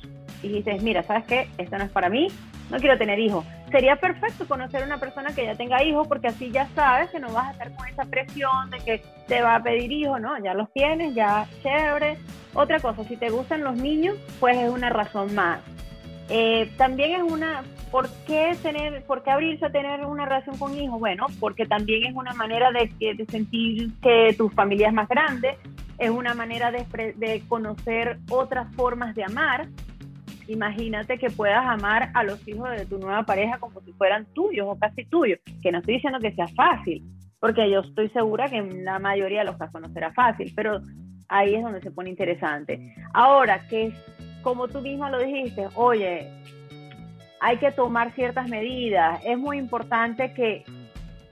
y 0.44 0.50
dices, 0.50 0.82
mira, 0.82 1.04
¿sabes 1.04 1.26
qué? 1.26 1.48
Esto 1.58 1.78
no 1.78 1.86
es 1.86 1.92
para 1.92 2.10
mí, 2.10 2.28
no 2.70 2.78
quiero 2.78 2.98
tener 2.98 3.20
hijos. 3.20 3.46
Sería 3.72 3.96
perfecto 3.96 4.46
conocer 4.48 4.84
a 4.84 4.86
una 4.86 4.98
persona 4.98 5.34
que 5.34 5.46
ya 5.46 5.56
tenga 5.56 5.82
hijos 5.82 6.06
porque 6.08 6.28
así 6.28 6.52
ya 6.52 6.68
sabes 6.76 7.10
que 7.10 7.20
no 7.20 7.32
vas 7.32 7.48
a 7.48 7.52
estar 7.52 7.76
con 7.76 7.88
esa 7.88 8.04
presión 8.04 8.70
de 8.70 8.80
que 8.80 9.02
te 9.28 9.42
va 9.42 9.56
a 9.56 9.64
pedir 9.64 9.92
hijos, 9.92 10.20
¿no? 10.20 10.38
Ya 10.44 10.54
los 10.54 10.72
tienes, 10.74 11.16
ya 11.16 11.48
chévere. 11.64 12.18
Otra 12.54 12.82
cosa, 12.82 13.06
si 13.06 13.16
te 13.16 13.30
gustan 13.30 13.64
los 13.64 13.78
niños, 13.78 14.18
pues 14.42 14.58
es 14.58 14.70
una 14.70 14.90
razón 14.90 15.34
más. 15.34 15.62
Eh, 16.28 16.70
también 16.78 17.12
es 17.12 17.32
una, 17.32 17.64
¿por 17.92 18.10
qué, 18.28 18.58
tener, 18.62 19.04
¿por 19.04 19.24
qué 19.24 19.32
abrirse 19.32 19.66
a 19.66 19.72
tener 19.72 20.06
una 20.06 20.26
relación 20.26 20.58
con 20.58 20.78
hijos? 20.78 21.00
Bueno, 21.00 21.28
porque 21.40 21.66
también 21.66 22.06
es 22.06 22.14
una 22.14 22.34
manera 22.34 22.72
de, 22.72 22.90
de 23.00 23.26
sentir 23.28 23.90
que 24.02 24.36
tu 24.38 24.50
familia 24.50 24.90
es 24.90 24.94
más 24.94 25.08
grande, 25.08 25.58
es 25.98 26.10
una 26.10 26.34
manera 26.34 26.72
de, 26.72 26.86
de 27.16 27.44
conocer 27.48 28.20
otras 28.30 28.74
formas 28.76 29.16
de 29.16 29.24
amar 29.24 29.68
imagínate 30.52 31.18
que 31.18 31.30
puedas 31.30 31.66
amar 31.66 32.12
a 32.14 32.24
los 32.24 32.46
hijos 32.48 32.70
de 32.72 32.86
tu 32.86 33.00
nueva 33.00 33.24
pareja 33.24 33.60
como 33.60 33.82
si 33.82 33.94
fueran 33.94 34.26
tuyos 34.34 34.68
o 34.70 34.78
casi 34.78 35.06
tuyos, 35.06 35.40
que 35.62 35.72
no 35.72 35.80
estoy 35.80 35.96
diciendo 35.96 36.20
que 36.20 36.34
sea 36.34 36.48
fácil, 36.50 37.04
porque 37.40 37.70
yo 37.70 37.80
estoy 37.80 38.10
segura 38.10 38.48
que 38.48 38.58
en 38.58 38.86
la 38.86 39.00
mayoría 39.00 39.40
de 39.40 39.46
los 39.46 39.58
casos 39.58 39.82
no 39.82 39.90
será 39.94 40.14
fácil, 40.14 40.52
pero 40.56 40.82
ahí 41.28 41.56
es 41.56 41.64
donde 41.64 41.82
se 41.82 41.92
pone 41.92 42.10
interesante. 42.10 42.94
Ahora, 43.14 43.68
que 43.68 43.94
como 44.44 44.68
tú 44.68 44.82
misma 44.82 45.10
lo 45.10 45.20
dijiste, 45.20 45.68
oye, 45.76 46.28
hay 47.40 47.58
que 47.58 47.72
tomar 47.72 48.14
ciertas 48.14 48.48
medidas, 48.50 49.22
es 49.26 49.38
muy 49.38 49.58
importante 49.58 50.34
que, 50.34 50.64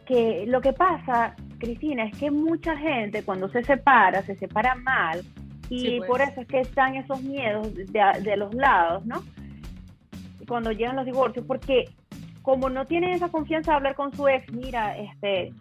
que 0.05 0.45
lo 0.47 0.61
que 0.61 0.73
pasa, 0.73 1.35
Cristina, 1.59 2.05
es 2.05 2.17
que 2.17 2.31
mucha 2.31 2.75
gente 2.75 3.23
cuando 3.23 3.49
se 3.49 3.63
separa, 3.63 4.23
se 4.23 4.35
separa 4.35 4.75
mal, 4.75 5.21
y 5.69 5.97
pues. 5.97 6.07
por 6.09 6.21
eso 6.21 6.41
es 6.41 6.47
que 6.47 6.61
están 6.61 6.95
esos 6.95 7.21
miedos 7.21 7.73
de, 7.75 8.37
los 8.37 8.53
lados, 8.53 9.05
¿no? 9.05 9.23
Cuando 10.47 10.71
llegan 10.71 10.95
los 10.95 11.05
divorcios, 11.05 11.45
porque 11.45 11.89
como 12.41 12.69
no 12.69 12.85
tienen 12.85 13.11
esa 13.11 13.29
confianza 13.29 13.71
de 13.71 13.77
hablar 13.77 13.95
con 13.95 14.15
su 14.15 14.27
ex, 14.27 14.51
mira, 14.51 14.97
este, 14.97 15.53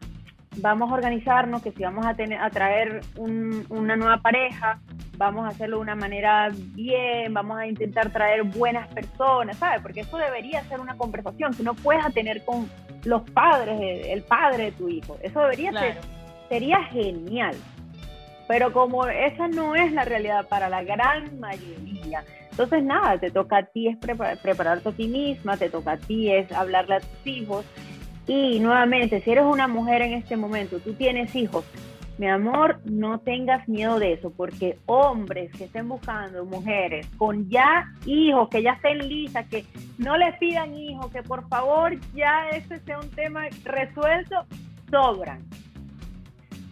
vamos 0.56 0.90
a 0.90 0.94
organizarnos, 0.94 1.62
que 1.62 1.72
si 1.72 1.82
vamos 1.82 2.06
a, 2.06 2.14
tener, 2.14 2.40
a 2.40 2.50
traer 2.50 3.02
una 3.16 3.96
nueva 3.96 4.18
pareja, 4.18 4.80
vamos 5.18 5.44
a 5.44 5.48
hacerlo 5.48 5.76
de 5.76 5.82
una 5.82 5.96
manera 5.96 6.50
bien, 6.54 7.34
vamos 7.34 7.58
a 7.58 7.66
intentar 7.66 8.10
traer 8.10 8.44
buenas 8.44 8.88
personas, 8.88 9.56
¿sabes? 9.58 9.82
Porque 9.82 10.00
eso 10.00 10.16
debería 10.16 10.62
ser 10.64 10.80
una 10.80 10.96
conversación 10.96 11.52
que 11.52 11.62
no 11.62 11.74
puedes 11.74 12.12
tener 12.14 12.44
con 12.44 12.70
los 13.04 13.22
padres, 13.30 14.06
el 14.06 14.22
padre 14.22 14.66
de 14.66 14.72
tu 14.72 14.88
hijo. 14.88 15.18
Eso 15.22 15.40
debería 15.40 15.72
ser, 15.72 15.98
sería 16.48 16.82
genial. 16.84 17.56
Pero 18.48 18.72
como 18.72 19.06
esa 19.06 19.46
no 19.46 19.76
es 19.76 19.92
la 19.92 20.04
realidad 20.04 20.48
para 20.48 20.68
la 20.68 20.82
gran 20.82 21.38
mayoría, 21.38 22.24
entonces 22.50 22.82
nada, 22.82 23.18
te 23.18 23.30
toca 23.30 23.58
a 23.58 23.62
ti 23.66 23.86
es 23.86 23.96
prepararte 23.98 24.88
a 24.88 24.92
ti 24.92 25.06
misma, 25.06 25.56
te 25.56 25.70
toca 25.70 25.92
a 25.92 25.96
ti 25.98 26.32
es 26.32 26.50
hablarle 26.50 26.96
a 26.96 27.00
tus 27.00 27.26
hijos. 27.26 27.64
Y 28.26 28.58
nuevamente, 28.58 29.20
si 29.20 29.30
eres 29.30 29.44
una 29.44 29.68
mujer 29.68 30.02
en 30.02 30.14
este 30.14 30.36
momento, 30.36 30.80
tú 30.80 30.92
tienes 30.94 31.34
hijos, 31.36 31.64
mi 32.18 32.26
amor, 32.26 32.80
no 32.84 33.20
tengas 33.20 33.68
miedo 33.68 34.00
de 34.00 34.14
eso, 34.14 34.32
porque 34.36 34.76
hombres 34.86 35.52
que 35.52 35.64
estén 35.64 35.88
buscando 35.88 36.44
mujeres 36.44 37.06
con 37.16 37.48
ya 37.48 37.86
hijos, 38.06 38.48
que 38.48 38.62
ya 38.62 38.72
estén 38.72 39.08
listas, 39.08 39.46
que 39.48 39.64
no 39.98 40.16
les 40.16 40.36
pidan 40.38 40.74
hijos, 40.74 41.12
que 41.12 41.22
por 41.22 41.48
favor 41.48 41.96
ya 42.12 42.48
ese 42.48 42.80
sea 42.80 42.98
un 42.98 43.10
tema 43.10 43.42
resuelto, 43.62 44.44
sobran 44.90 45.42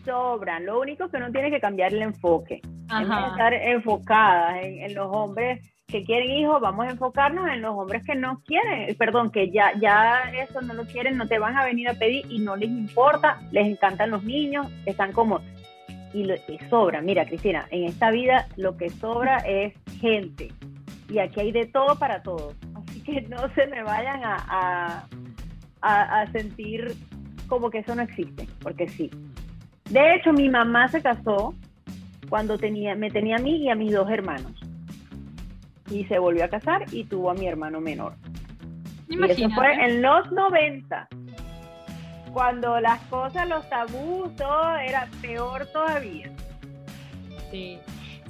sobran. 0.06 0.64
Lo 0.64 0.80
único 0.80 1.08
que 1.10 1.18
uno 1.18 1.30
tiene 1.30 1.50
que 1.50 1.60
cambiar 1.60 1.92
el 1.92 2.00
enfoque. 2.00 2.62
estar 2.88 3.52
enfocadas 3.52 4.60
en, 4.62 4.94
los 4.94 5.08
hombres 5.12 5.60
que 5.86 6.02
quieren 6.02 6.30
hijos, 6.30 6.60
vamos 6.60 6.86
a 6.86 6.90
enfocarnos 6.90 7.48
en 7.48 7.62
los 7.62 7.76
hombres 7.76 8.02
que 8.04 8.14
no 8.14 8.42
quieren, 8.44 8.94
perdón, 8.96 9.30
que 9.30 9.50
ya, 9.50 9.72
ya 9.78 10.22
eso 10.32 10.60
no 10.62 10.74
lo 10.74 10.84
quieren, 10.84 11.16
no 11.16 11.28
te 11.28 11.38
van 11.38 11.56
a 11.56 11.64
venir 11.64 11.88
a 11.88 11.94
pedir 11.94 12.24
y 12.28 12.40
no 12.40 12.56
les 12.56 12.70
importa, 12.70 13.40
les 13.52 13.66
encantan 13.66 14.10
los 14.10 14.24
niños, 14.24 14.66
están 14.86 15.12
como... 15.12 15.40
Y, 16.12 16.24
lo, 16.24 16.34
sobra, 16.70 17.02
mira 17.02 17.26
Cristina, 17.26 17.66
en 17.70 17.84
esta 17.84 18.10
vida 18.10 18.46
lo 18.56 18.76
que 18.76 18.88
sobra 18.88 19.38
es 19.38 19.74
gente. 20.00 20.48
Y 21.10 21.18
aquí 21.18 21.40
hay 21.40 21.52
de 21.52 21.66
todo 21.66 21.98
para 21.98 22.22
todos, 22.22 22.56
así 22.74 23.02
que 23.02 23.22
no 23.22 23.48
se 23.54 23.66
me 23.66 23.82
vayan 23.82 24.24
a, 24.24 25.06
a, 25.82 26.20
a 26.20 26.32
sentir 26.32 26.96
como 27.46 27.70
que 27.70 27.78
eso 27.78 27.94
no 27.94 28.02
existe, 28.02 28.48
porque 28.60 28.88
sí, 28.88 29.10
de 29.88 30.14
hecho, 30.14 30.32
mi 30.32 30.48
mamá 30.48 30.88
se 30.88 31.00
casó 31.00 31.54
cuando 32.28 32.58
tenía, 32.58 32.94
me 32.94 33.10
tenía 33.10 33.36
a 33.36 33.38
mí 33.38 33.56
y 33.56 33.68
a 33.68 33.74
mis 33.74 33.92
dos 33.92 34.10
hermanos. 34.10 34.52
Y 35.90 36.04
se 36.06 36.18
volvió 36.18 36.44
a 36.44 36.48
casar 36.48 36.84
y 36.92 37.04
tuvo 37.04 37.30
a 37.30 37.34
mi 37.34 37.46
hermano 37.46 37.80
menor. 37.80 38.14
Y 39.08 39.22
eso 39.24 39.48
fue 39.50 39.72
en 39.72 40.02
los 40.02 40.30
90. 40.32 41.08
Cuando 42.32 42.80
las 42.80 43.00
cosas, 43.02 43.48
los 43.48 43.68
tabús, 43.68 44.34
todo 44.34 44.76
era 44.76 45.08
peor 45.22 45.66
todavía. 45.72 46.30
Sí. 47.50 47.78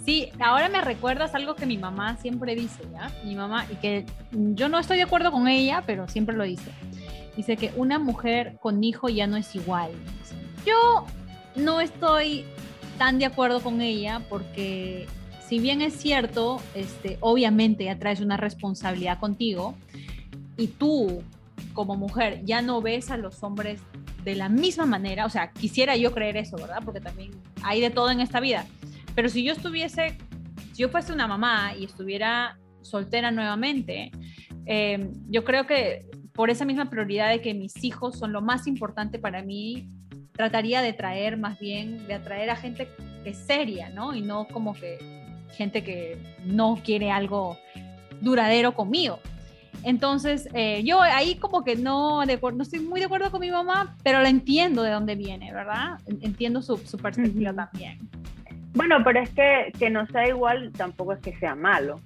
Sí, 0.05 0.31
ahora 0.39 0.69
me 0.69 0.81
recuerdas 0.83 1.35
algo 1.35 1.57
que 1.57 1.67
mi 1.67 1.79
mamá 1.79 2.17
siempre 2.19 2.55
dice, 2.55 2.85
¿ya? 2.93 3.11
Mi 3.25 3.35
mamá, 3.35 3.67
y 3.73 3.75
que 3.75 4.07
yo 4.31 4.69
no 4.69 4.79
estoy 4.79 4.99
de 4.99 5.03
acuerdo 5.03 5.33
con 5.33 5.49
ella, 5.49 5.83
pero 5.85 6.07
siempre 6.07 6.37
lo 6.37 6.45
dice. 6.45 6.71
Dice 7.37 7.57
que 7.57 7.73
una 7.75 7.99
mujer 7.99 8.57
con 8.61 8.85
hijo 8.85 9.09
ya 9.09 9.27
no 9.27 9.37
es 9.37 9.53
igual. 9.57 9.91
Yo 10.65 11.07
no 11.57 11.81
estoy 11.81 12.45
tan 12.99 13.19
de 13.19 13.27
acuerdo 13.27 13.61
con 13.61 13.81
ella 13.81 14.23
porque 14.29 15.07
si 15.47 15.59
bien 15.59 15.81
es 15.81 15.95
cierto, 15.95 16.61
este, 16.75 17.19
obviamente 17.21 17.85
ya 17.85 17.99
traes 17.99 18.21
una 18.21 18.37
responsabilidad 18.37 19.19
contigo 19.19 19.75
y 20.57 20.69
tú 20.69 21.23
como 21.73 21.95
mujer 21.95 22.43
ya 22.45 22.63
no 22.63 22.81
ves 22.83 23.11
a 23.11 23.17
los 23.17 23.43
hombres 23.43 23.81
de 24.25 24.35
la 24.35 24.49
misma 24.49 24.87
manera, 24.87 25.25
o 25.25 25.31
sea, 25.31 25.53
quisiera 25.53 25.97
yo 25.97 26.13
creer 26.13 26.37
eso, 26.37 26.57
¿verdad? 26.57 26.81
Porque 26.85 27.01
también 27.01 27.31
hay 27.63 27.81
de 27.81 27.91
todo 27.91 28.11
en 28.11 28.21
esta 28.21 28.41
vida. 28.41 28.67
Pero 29.15 29.29
si 29.29 29.45
yo 29.45 29.53
estuviese, 29.53 30.19
si 30.73 30.83
yo 30.83 30.89
fuese 30.89 31.13
una 31.13 31.29
mamá 31.29 31.75
y 31.79 31.85
estuviera 31.85 32.59
soltera 32.83 33.31
nuevamente, 33.31 34.11
eh, 34.67 35.11
yo 35.29 35.45
creo 35.45 35.67
que 35.67 36.07
por 36.33 36.51
esa 36.51 36.65
misma 36.65 36.91
prioridad 36.91 37.31
de 37.31 37.41
que 37.41 37.55
mis 37.55 37.85
hijos 37.85 38.19
son 38.19 38.33
lo 38.33 38.43
más 38.43 38.67
importante 38.67 39.21
para 39.21 39.43
mí, 39.43 39.89
trataría 40.37 40.83
de 40.83 40.93
traer 40.93 41.37
más 41.37 41.59
bien, 41.59 42.07
de 42.07 42.15
atraer 42.15 42.51
a 42.51 42.57
gente 42.57 42.89
que 43.25 43.31
es 43.31 43.39
seria, 43.39 43.91
¿no? 43.91 44.15
Y 44.15 44.23
no 44.23 44.47
como 44.47 44.75
que 44.75 44.99
gente 45.57 45.83
que 45.83 46.19
no 46.45 46.79
quiere 46.85 47.11
algo 47.11 47.57
duradero 48.21 48.73
conmigo. 48.73 49.19
Entonces, 49.83 50.49
eh, 50.53 50.83
yo 50.85 51.01
ahí 51.01 51.37
como 51.37 51.63
que 51.63 51.77
no, 51.77 52.25
no 52.25 52.63
estoy 52.63 52.81
muy 52.81 53.01
de 53.01 53.07
acuerdo 53.07 53.31
con 53.31 53.41
mi 53.41 53.51
mamá, 53.51 53.97
pero 54.03 54.21
la 54.21 54.29
entiendo 54.29 54.83
de 54.83 54.91
dónde 54.91 55.15
viene, 55.15 55.53
¿verdad? 55.53 55.99
Entiendo 56.07 56.63
su, 56.63 56.77
su 56.79 56.97
perspectiva 56.97 57.53
también. 57.53 57.99
Bueno, 58.75 58.97
pero 59.05 59.21
es 59.21 59.31
que 59.31 59.73
que 59.79 59.89
no 59.89 60.07
sea 60.09 60.29
igual 60.29 60.71
tampoco 60.77 61.13
es 61.13 61.21
que 61.21 61.37
sea 61.39 61.55
malo. 61.55 62.01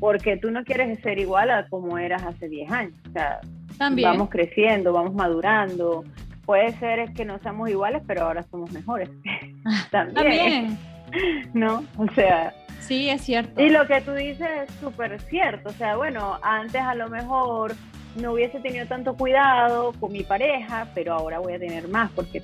Porque 0.00 0.36
tú 0.36 0.50
no 0.50 0.64
quieres 0.64 0.98
ser 1.02 1.20
igual 1.20 1.50
a 1.50 1.68
como 1.68 1.98
eras 1.98 2.22
hace 2.24 2.48
10 2.48 2.72
años. 2.72 2.94
O 3.08 3.12
sea, 3.12 3.40
También. 3.78 4.10
vamos 4.10 4.28
creciendo, 4.28 4.92
vamos 4.92 5.14
madurando, 5.14 6.04
puede 6.50 6.76
ser 6.80 7.12
que 7.12 7.24
no 7.24 7.38
seamos 7.38 7.70
iguales, 7.70 8.02
pero 8.08 8.22
ahora 8.22 8.44
somos 8.50 8.72
mejores. 8.72 9.08
También. 9.92 10.76
¿No? 11.54 11.84
O 11.96 12.12
sea. 12.12 12.52
Sí, 12.80 13.08
es 13.08 13.22
cierto. 13.22 13.62
Y 13.62 13.68
lo 13.68 13.86
que 13.86 14.00
tú 14.00 14.12
dices 14.14 14.48
es 14.64 14.74
súper 14.80 15.20
cierto. 15.20 15.68
O 15.68 15.72
sea, 15.72 15.96
bueno, 15.96 16.40
antes 16.42 16.80
a 16.80 16.96
lo 16.96 17.08
mejor 17.08 17.76
no 18.16 18.32
hubiese 18.32 18.58
tenido 18.58 18.84
tanto 18.86 19.16
cuidado 19.16 19.92
con 20.00 20.10
mi 20.10 20.24
pareja, 20.24 20.88
pero 20.92 21.12
ahora 21.12 21.38
voy 21.38 21.52
a 21.52 21.60
tener 21.60 21.86
más 21.86 22.10
porque 22.16 22.42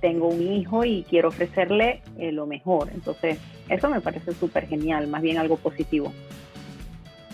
tengo 0.00 0.28
un 0.28 0.50
hijo 0.50 0.82
y 0.82 1.04
quiero 1.06 1.28
ofrecerle 1.28 2.00
eh, 2.16 2.32
lo 2.32 2.46
mejor. 2.46 2.88
Entonces, 2.94 3.38
eso 3.68 3.90
me 3.90 4.00
parece 4.00 4.32
súper 4.32 4.66
genial, 4.68 5.06
más 5.08 5.20
bien 5.20 5.36
algo 5.36 5.58
positivo. 5.58 6.14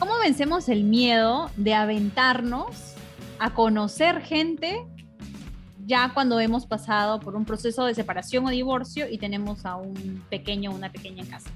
¿Cómo 0.00 0.18
vencemos 0.18 0.68
el 0.68 0.82
miedo 0.82 1.52
de 1.56 1.74
aventarnos 1.74 2.96
a 3.38 3.54
conocer 3.54 4.22
gente 4.22 4.84
ya 5.88 6.10
cuando 6.12 6.38
hemos 6.38 6.66
pasado 6.66 7.18
por 7.18 7.34
un 7.34 7.46
proceso 7.46 7.86
de 7.86 7.94
separación 7.94 8.46
o 8.46 8.50
divorcio 8.50 9.06
y 9.10 9.16
tenemos 9.16 9.64
a 9.64 9.76
un 9.76 10.22
pequeño 10.28 10.70
o 10.70 10.74
una 10.74 10.92
pequeña 10.92 11.24
casa? 11.24 11.50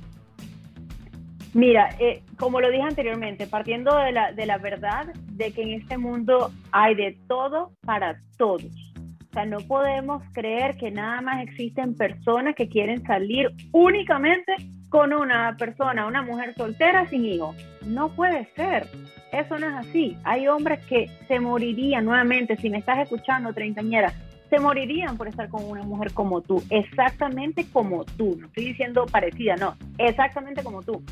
Mira, 1.52 1.90
eh, 2.00 2.22
como 2.38 2.62
lo 2.62 2.70
dije 2.70 2.82
anteriormente, 2.82 3.46
partiendo 3.46 3.94
de 3.98 4.12
la, 4.12 4.32
de 4.32 4.46
la 4.46 4.56
verdad 4.56 5.12
de 5.32 5.52
que 5.52 5.62
en 5.62 5.80
este 5.82 5.98
mundo 5.98 6.50
hay 6.70 6.94
de 6.94 7.18
todo 7.28 7.72
para 7.84 8.22
todos. 8.38 8.64
O 8.64 9.32
sea, 9.34 9.44
no 9.44 9.58
podemos 9.58 10.22
creer 10.32 10.78
que 10.78 10.90
nada 10.90 11.20
más 11.20 11.42
existen 11.42 11.94
personas 11.94 12.54
que 12.54 12.70
quieren 12.70 13.02
salir 13.04 13.50
únicamente 13.70 14.54
con 14.92 15.14
una 15.14 15.56
persona, 15.56 16.04
una 16.04 16.20
mujer 16.20 16.54
soltera 16.54 17.08
sin 17.08 17.24
hijos. 17.24 17.56
No 17.86 18.10
puede 18.10 18.46
ser. 18.54 18.86
Eso 19.32 19.58
no 19.58 19.66
es 19.66 19.74
así. 19.88 20.18
Hay 20.22 20.46
hombres 20.46 20.84
que 20.84 21.08
se 21.26 21.40
morirían 21.40 22.04
nuevamente, 22.04 22.58
si 22.58 22.68
me 22.68 22.76
estás 22.76 22.98
escuchando, 22.98 23.54
treintañera, 23.54 24.12
se 24.50 24.60
morirían 24.60 25.16
por 25.16 25.28
estar 25.28 25.48
con 25.48 25.64
una 25.64 25.82
mujer 25.82 26.12
como 26.12 26.42
tú, 26.42 26.62
exactamente 26.68 27.66
como 27.72 28.04
tú. 28.04 28.36
No 28.38 28.48
estoy 28.48 28.66
diciendo 28.66 29.06
parecida, 29.06 29.56
no, 29.56 29.76
exactamente 29.96 30.62
como 30.62 30.82
tú. 30.82 31.02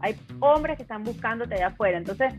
Hay 0.00 0.14
hombres 0.40 0.76
que 0.76 0.82
están 0.82 1.02
buscándote 1.02 1.54
de 1.54 1.62
afuera. 1.62 1.96
Entonces, 1.96 2.34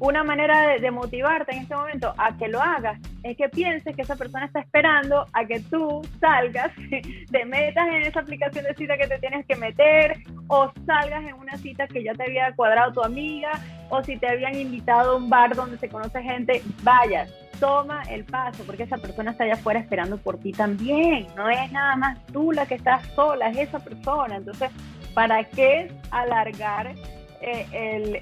una 0.00 0.22
manera 0.22 0.78
de, 0.78 0.90
motivarte 0.90 1.52
en 1.52 1.62
este 1.62 1.74
momento 1.74 2.14
a 2.16 2.36
que 2.36 2.48
lo 2.48 2.62
hagas 2.62 2.98
es 3.22 3.36
que 3.36 3.48
pienses 3.48 3.94
que 3.94 4.02
esa 4.02 4.16
persona 4.16 4.46
está 4.46 4.60
esperando 4.60 5.26
a 5.32 5.44
que 5.44 5.60
tú 5.60 6.02
salgas, 6.20 6.70
te 7.30 7.44
metas 7.44 7.88
en 7.88 8.02
esa 8.02 8.20
aplicación 8.20 8.64
de 8.64 8.74
cita 8.74 8.96
que 8.96 9.06
te 9.06 9.18
tienes 9.18 9.44
que 9.46 9.56
meter 9.56 10.22
o 10.46 10.70
salgas 10.86 11.24
en 11.24 11.34
una 11.34 11.56
cita 11.56 11.86
que 11.88 12.02
ya 12.02 12.14
te 12.14 12.24
había 12.24 12.54
cuadrado 12.54 12.92
tu 12.92 13.02
amiga 13.02 13.50
o 13.90 14.02
si 14.02 14.16
te 14.16 14.28
habían 14.28 14.54
invitado 14.54 15.12
a 15.12 15.16
un 15.16 15.28
bar 15.28 15.54
donde 15.54 15.78
se 15.78 15.88
conoce 15.88 16.22
gente, 16.22 16.62
vayas, 16.82 17.32
toma 17.58 18.02
el 18.04 18.24
paso 18.24 18.62
porque 18.64 18.84
esa 18.84 18.98
persona 18.98 19.32
está 19.32 19.44
allá 19.44 19.54
afuera 19.54 19.80
esperando 19.80 20.16
por 20.18 20.38
ti 20.38 20.52
también. 20.52 21.26
No 21.36 21.48
es 21.48 21.72
nada 21.72 21.96
más 21.96 22.24
tú 22.26 22.52
la 22.52 22.66
que 22.66 22.74
estás 22.74 23.04
sola, 23.14 23.50
es 23.50 23.58
esa 23.58 23.80
persona. 23.80 24.36
Entonces, 24.36 24.70
¿para 25.14 25.42
qué 25.44 25.90
alargar 26.10 26.94
eh, 27.40 27.66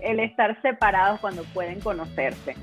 el, 0.03 0.21
estar 0.21 0.61
separados 0.63 1.21
cuando 1.21 1.43
pueden 1.55 1.81
conocerse. 1.81 2.55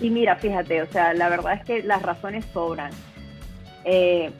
Y 0.00 0.10
mira, 0.10 0.36
fíjate, 0.36 0.82
o 0.82 0.86
sea, 0.86 1.14
la 1.14 1.28
verdad 1.28 1.54
es 1.54 1.64
que 1.64 1.82
las 1.82 2.02
razones 2.02 2.44
sobran. 2.52 2.92
Eh, 3.84 4.30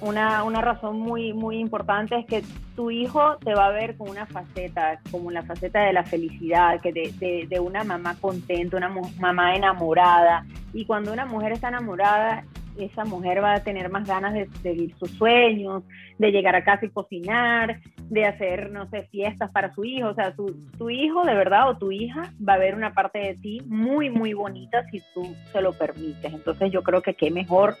una, 0.00 0.44
una, 0.44 0.60
razón 0.60 0.98
muy, 0.98 1.32
muy 1.32 1.58
importante 1.58 2.16
es 2.16 2.26
que 2.26 2.42
tu 2.76 2.90
hijo 2.90 3.36
te 3.38 3.54
va 3.54 3.66
a 3.66 3.70
ver 3.70 3.96
con 3.96 4.08
una 4.08 4.26
faceta, 4.26 5.00
como 5.10 5.30
la 5.30 5.42
faceta 5.42 5.80
de 5.80 5.92
la 5.92 6.04
felicidad, 6.04 6.80
que 6.80 6.92
de, 6.92 7.46
de 7.48 7.60
una 7.60 7.84
mamá 7.84 8.16
contenta, 8.20 8.76
una 8.76 8.92
mamá 9.18 9.54
enamorada. 9.54 10.46
Y 10.72 10.86
cuando 10.86 11.12
una 11.12 11.26
mujer 11.26 11.52
está 11.52 11.68
enamorada, 11.68 12.44
esa 12.84 13.04
mujer 13.04 13.42
va 13.42 13.54
a 13.54 13.62
tener 13.62 13.90
más 13.90 14.06
ganas 14.06 14.34
de 14.34 14.48
seguir 14.62 14.94
sus 14.98 15.10
sueños, 15.12 15.82
de 16.18 16.30
llegar 16.30 16.54
a 16.54 16.64
casa 16.64 16.86
y 16.86 16.90
cocinar, 16.90 17.80
de 18.08 18.26
hacer, 18.26 18.70
no 18.70 18.88
sé, 18.90 19.08
fiestas 19.10 19.50
para 19.50 19.74
su 19.74 19.84
hijo. 19.84 20.08
O 20.08 20.14
sea, 20.14 20.34
tu, 20.34 20.90
hijo 20.90 21.24
de 21.24 21.34
verdad 21.34 21.68
o 21.68 21.78
tu 21.78 21.92
hija 21.92 22.32
va 22.46 22.54
a 22.54 22.58
ver 22.58 22.74
una 22.74 22.92
parte 22.92 23.18
de 23.18 23.34
ti 23.34 23.62
muy, 23.66 24.10
muy 24.10 24.32
bonita 24.32 24.84
si 24.90 25.02
tú 25.14 25.34
se 25.52 25.60
lo 25.60 25.72
permites. 25.72 26.32
Entonces 26.32 26.70
yo 26.72 26.82
creo 26.82 27.02
que 27.02 27.14
qué 27.14 27.30
mejor 27.30 27.76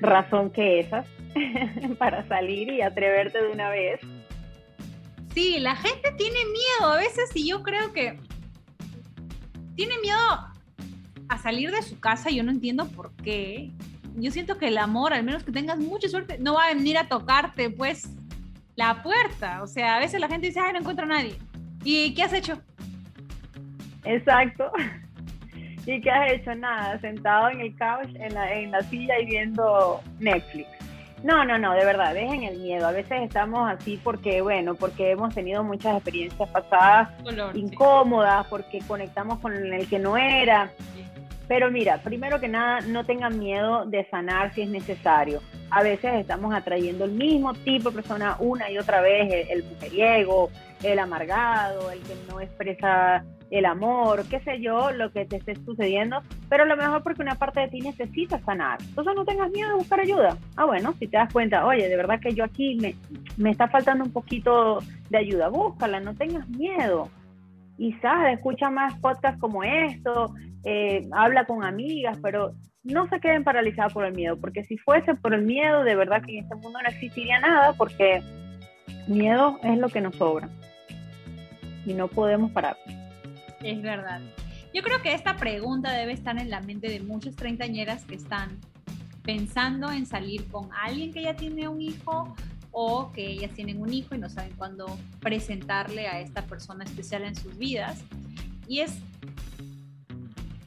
razón 0.00 0.50
que 0.50 0.80
esa 0.80 1.04
para 1.98 2.26
salir 2.28 2.72
y 2.72 2.82
atreverte 2.82 3.42
de 3.42 3.52
una 3.52 3.70
vez. 3.70 4.00
Sí, 5.34 5.58
la 5.60 5.76
gente 5.76 6.12
tiene 6.16 6.38
miedo 6.46 6.92
a 6.92 6.96
veces 6.96 7.30
y 7.34 7.48
yo 7.48 7.62
creo 7.62 7.92
que 7.92 8.18
tiene 9.76 9.94
miedo 10.02 10.18
a 11.28 11.38
salir 11.38 11.70
de 11.70 11.82
su 11.82 12.00
casa 12.00 12.30
yo 12.30 12.42
no 12.42 12.50
entiendo 12.50 12.88
por 12.88 13.12
qué 13.16 13.70
yo 14.20 14.30
siento 14.30 14.58
que 14.58 14.68
el 14.68 14.78
amor, 14.78 15.12
al 15.12 15.24
menos 15.24 15.44
que 15.44 15.52
tengas 15.52 15.78
mucha 15.78 16.08
suerte, 16.08 16.38
no 16.38 16.54
va 16.54 16.66
a 16.66 16.74
venir 16.74 16.98
a 16.98 17.08
tocarte, 17.08 17.70
pues, 17.70 18.08
la 18.76 19.02
puerta. 19.02 19.62
O 19.62 19.66
sea, 19.66 19.96
a 19.96 20.00
veces 20.00 20.20
la 20.20 20.28
gente 20.28 20.48
dice, 20.48 20.60
ay, 20.60 20.72
no 20.72 20.80
encuentro 20.80 21.04
a 21.04 21.08
nadie. 21.08 21.36
¿Y 21.84 22.14
qué 22.14 22.22
has 22.22 22.32
hecho? 22.32 22.60
Exacto. 24.04 24.70
¿Y 25.86 26.00
qué 26.00 26.10
has 26.10 26.32
hecho? 26.32 26.54
Nada, 26.54 27.00
sentado 27.00 27.48
en 27.48 27.60
el 27.60 27.76
couch, 27.76 28.14
en 28.14 28.34
la, 28.34 28.52
en 28.52 28.70
la 28.70 28.82
silla 28.82 29.18
y 29.20 29.26
viendo 29.26 30.00
Netflix. 30.18 30.68
No, 31.22 31.44
no, 31.44 31.58
no, 31.58 31.72
de 31.72 31.84
verdad, 31.84 32.14
dejen 32.14 32.44
el 32.44 32.58
miedo. 32.58 32.86
A 32.86 32.92
veces 32.92 33.22
estamos 33.22 33.68
así 33.68 33.98
porque, 34.02 34.40
bueno, 34.40 34.74
porque 34.74 35.12
hemos 35.12 35.34
tenido 35.34 35.64
muchas 35.64 35.96
experiencias 35.96 36.48
pasadas 36.50 37.08
incómodas, 37.54 38.46
porque 38.46 38.80
conectamos 38.86 39.38
con 39.40 39.54
el 39.54 39.88
que 39.88 39.98
no 39.98 40.16
era. 40.16 40.70
Pero 41.48 41.70
mira, 41.70 41.98
primero 42.02 42.38
que 42.38 42.48
nada, 42.48 42.82
no 42.82 43.04
tengan 43.04 43.38
miedo 43.38 43.86
de 43.86 44.04
sanar 44.10 44.54
si 44.54 44.62
es 44.62 44.68
necesario. 44.68 45.40
A 45.70 45.82
veces 45.82 46.14
estamos 46.14 46.54
atrayendo 46.54 47.06
el 47.06 47.12
mismo 47.12 47.54
tipo 47.54 47.90
de 47.90 47.96
persona 47.96 48.36
una 48.38 48.70
y 48.70 48.78
otra 48.78 49.00
vez, 49.00 49.48
el, 49.50 49.64
mujeriego, 49.64 50.50
el 50.82 50.98
amargado, 50.98 51.90
el 51.90 52.00
que 52.00 52.14
no 52.30 52.40
expresa 52.40 53.24
el 53.50 53.64
amor, 53.64 54.24
qué 54.28 54.40
sé 54.40 54.60
yo, 54.60 54.90
lo 54.90 55.10
que 55.10 55.24
te 55.24 55.36
esté 55.36 55.54
sucediendo, 55.64 56.20
pero 56.50 56.64
a 56.64 56.66
lo 56.66 56.76
mejor 56.76 57.02
porque 57.02 57.22
una 57.22 57.34
parte 57.34 57.60
de 57.60 57.68
ti 57.68 57.80
necesita 57.80 58.38
sanar. 58.40 58.78
Entonces 58.82 59.14
no 59.16 59.24
tengas 59.24 59.50
miedo 59.50 59.70
de 59.70 59.76
buscar 59.76 60.00
ayuda. 60.00 60.36
Ah, 60.56 60.66
bueno, 60.66 60.94
si 60.98 61.06
te 61.06 61.16
das 61.16 61.32
cuenta, 61.32 61.66
oye, 61.66 61.88
de 61.88 61.96
verdad 61.96 62.20
que 62.20 62.34
yo 62.34 62.44
aquí 62.44 62.76
me, 62.76 62.94
me 63.38 63.50
está 63.50 63.68
faltando 63.68 64.04
un 64.04 64.12
poquito 64.12 64.80
de 65.08 65.18
ayuda, 65.18 65.48
búscala, 65.48 65.98
no 65.98 66.14
tengas 66.14 66.46
miedo. 66.50 67.08
Y 67.78 67.92
sabes, 67.94 68.34
escucha 68.34 68.68
más 68.70 68.98
podcasts 68.98 69.40
como 69.40 69.62
esto, 69.62 70.34
eh, 70.64 71.08
habla 71.12 71.46
con 71.46 71.64
amigas, 71.64 72.18
pero 72.20 72.54
no 72.82 73.08
se 73.08 73.20
queden 73.20 73.44
paralizadas 73.44 73.92
por 73.92 74.04
el 74.04 74.14
miedo, 74.14 74.36
porque 74.38 74.64
si 74.64 74.76
fuese 74.78 75.14
por 75.14 75.32
el 75.32 75.42
miedo, 75.42 75.84
de 75.84 75.94
verdad 75.94 76.22
que 76.22 76.38
en 76.38 76.44
este 76.44 76.56
mundo 76.56 76.80
no 76.82 76.88
existiría 76.88 77.38
nada, 77.40 77.72
porque 77.74 78.22
miedo 79.06 79.58
es 79.62 79.78
lo 79.78 79.88
que 79.88 80.00
nos 80.00 80.16
sobra 80.16 80.48
y 81.86 81.94
no 81.94 82.08
podemos 82.08 82.50
parar. 82.50 82.76
Es 83.62 83.80
verdad. 83.80 84.20
Yo 84.74 84.82
creo 84.82 85.00
que 85.00 85.14
esta 85.14 85.36
pregunta 85.36 85.92
debe 85.92 86.12
estar 86.12 86.38
en 86.38 86.50
la 86.50 86.60
mente 86.60 86.88
de 86.88 87.00
muchas 87.00 87.34
treintañeras 87.36 88.04
que 88.04 88.16
están 88.16 88.58
pensando 89.22 89.90
en 89.90 90.06
salir 90.06 90.48
con 90.50 90.70
alguien 90.72 91.12
que 91.12 91.22
ya 91.22 91.34
tiene 91.34 91.68
un 91.68 91.80
hijo 91.80 92.34
o 92.80 93.10
que 93.10 93.26
ellas 93.26 93.50
tienen 93.54 93.82
un 93.82 93.92
hijo 93.92 94.14
y 94.14 94.18
no 94.18 94.28
saben 94.28 94.52
cuándo 94.56 94.86
presentarle 95.18 96.06
a 96.06 96.20
esta 96.20 96.42
persona 96.42 96.84
especial 96.84 97.24
en 97.24 97.34
sus 97.34 97.58
vidas. 97.58 98.04
Y 98.68 98.78
es 98.78 99.00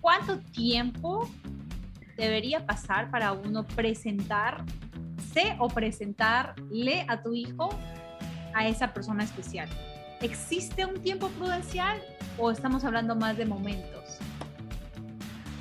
cuánto 0.02 0.40
tiempo 0.40 1.30
debería 2.18 2.66
pasar 2.66 3.10
para 3.12 3.32
uno 3.32 3.66
presentarse 3.66 4.66
o 5.58 5.70
presentarle 5.70 7.06
a 7.08 7.24
tu 7.24 7.34
hijo 7.34 7.70
a 8.54 8.68
esa 8.68 8.94
persona 8.94 9.24
especial. 9.24 9.70
¿Existe 10.20 10.86
un 10.86 11.02
tiempo 11.02 11.30
prudencial 11.30 11.98
o 12.38 12.52
estamos 12.52 12.84
hablando 12.84 13.16
más 13.16 13.38
de 13.38 13.46
momentos? 13.46 14.18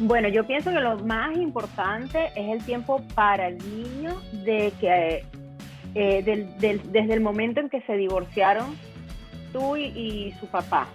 Bueno, 0.01 0.27
yo 0.29 0.45
pienso 0.45 0.73
que 0.73 0.81
lo 0.81 0.99
más 0.99 1.37
importante 1.37 2.33
es 2.35 2.49
el 2.59 2.65
tiempo 2.65 3.05
para 3.15 3.47
el 3.47 3.59
niño 3.59 4.21
de 4.33 4.73
que 4.81 5.25
eh, 5.95 6.47
desde 6.59 7.15
el 7.15 7.21
momento 7.21 7.61
en 7.61 7.69
que 7.69 7.81
se 7.83 7.97
divorciaron 7.97 8.77
tú 9.53 9.77
y, 9.77 10.33
su 10.39 10.47
papá, 10.47 10.89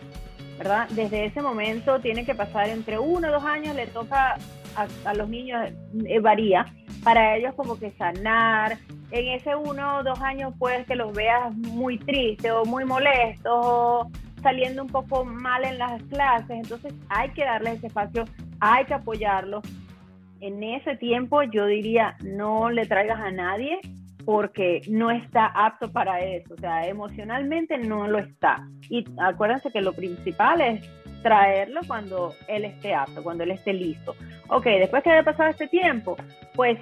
¿verdad? 0.58 0.88
Desde 0.90 1.26
ese 1.26 1.42
momento 1.42 2.00
tiene 2.00 2.26
que 2.26 2.36
pasar 2.36 2.70
entre 2.70 2.98
uno 2.98 3.28
o 3.28 3.32
dos 3.32 3.44
años, 3.44 3.76
le 3.76 3.88
toca 3.88 4.38
a, 4.76 5.14
los 5.14 5.30
niños, 5.30 5.70
eh, 6.06 6.20
varía, 6.20 6.66
para 7.04 7.36
ellos 7.36 7.54
como 7.56 7.78
que 7.78 7.92
sanar. 7.92 8.78
En 9.12 9.28
ese 9.28 9.56
uno 9.56 9.98
o 9.98 10.04
dos 10.04 10.20
años 10.22 10.54
puedes 10.58 10.86
que 10.88 10.96
los 10.96 11.14
veas 11.14 11.54
muy 11.56 11.98
tristes 11.98 12.52
o 12.52 12.66
muy 12.66 12.86
molestos 12.86 13.52
o 13.54 14.12
saliendo 14.42 14.84
un 14.84 14.90
poco 14.90 15.26
mal 15.26 15.64
en 15.64 15.78
las 15.78 16.02
clases, 16.04 16.52
entonces 16.52 16.94
hay 17.10 17.30
que 17.32 17.44
darles 17.44 17.78
ese 17.78 17.88
espacio, 17.88 18.26
hay 18.60 18.86
que 18.86 18.94
apoyarlos. 18.94 19.64
En 20.40 20.62
ese 20.62 20.96
tiempo 20.98 21.42
yo 21.44 21.66
diría, 21.66 22.16
no 22.22 22.70
le 22.70 22.86
traigas 22.86 23.20
a 23.20 23.32
nadie 23.32 23.80
porque 24.26 24.82
no 24.90 25.12
está 25.12 25.46
apto 25.46 25.92
para 25.92 26.20
eso, 26.20 26.56
o 26.56 26.58
sea, 26.58 26.88
emocionalmente 26.88 27.78
no 27.78 28.08
lo 28.08 28.18
está. 28.18 28.68
Y 28.90 29.06
acuérdense 29.20 29.72
que 29.72 29.82
lo 29.82 29.94
principal 29.94 30.62
es 30.62 30.90
traerlo 31.22 31.82
cuando 31.88 32.34
él 32.48 32.66
esté 32.66 32.94
apto, 32.94 33.24
cuando 33.24 33.44
él 33.44 33.52
esté 33.52 33.74
listo. 33.74 34.16
Ok, 34.50 34.66
después 34.66 35.04
que 35.04 35.12
haya 35.12 35.24
pasado 35.24 35.50
este 35.50 35.68
tiempo, 35.68 36.16
pues 36.56 36.80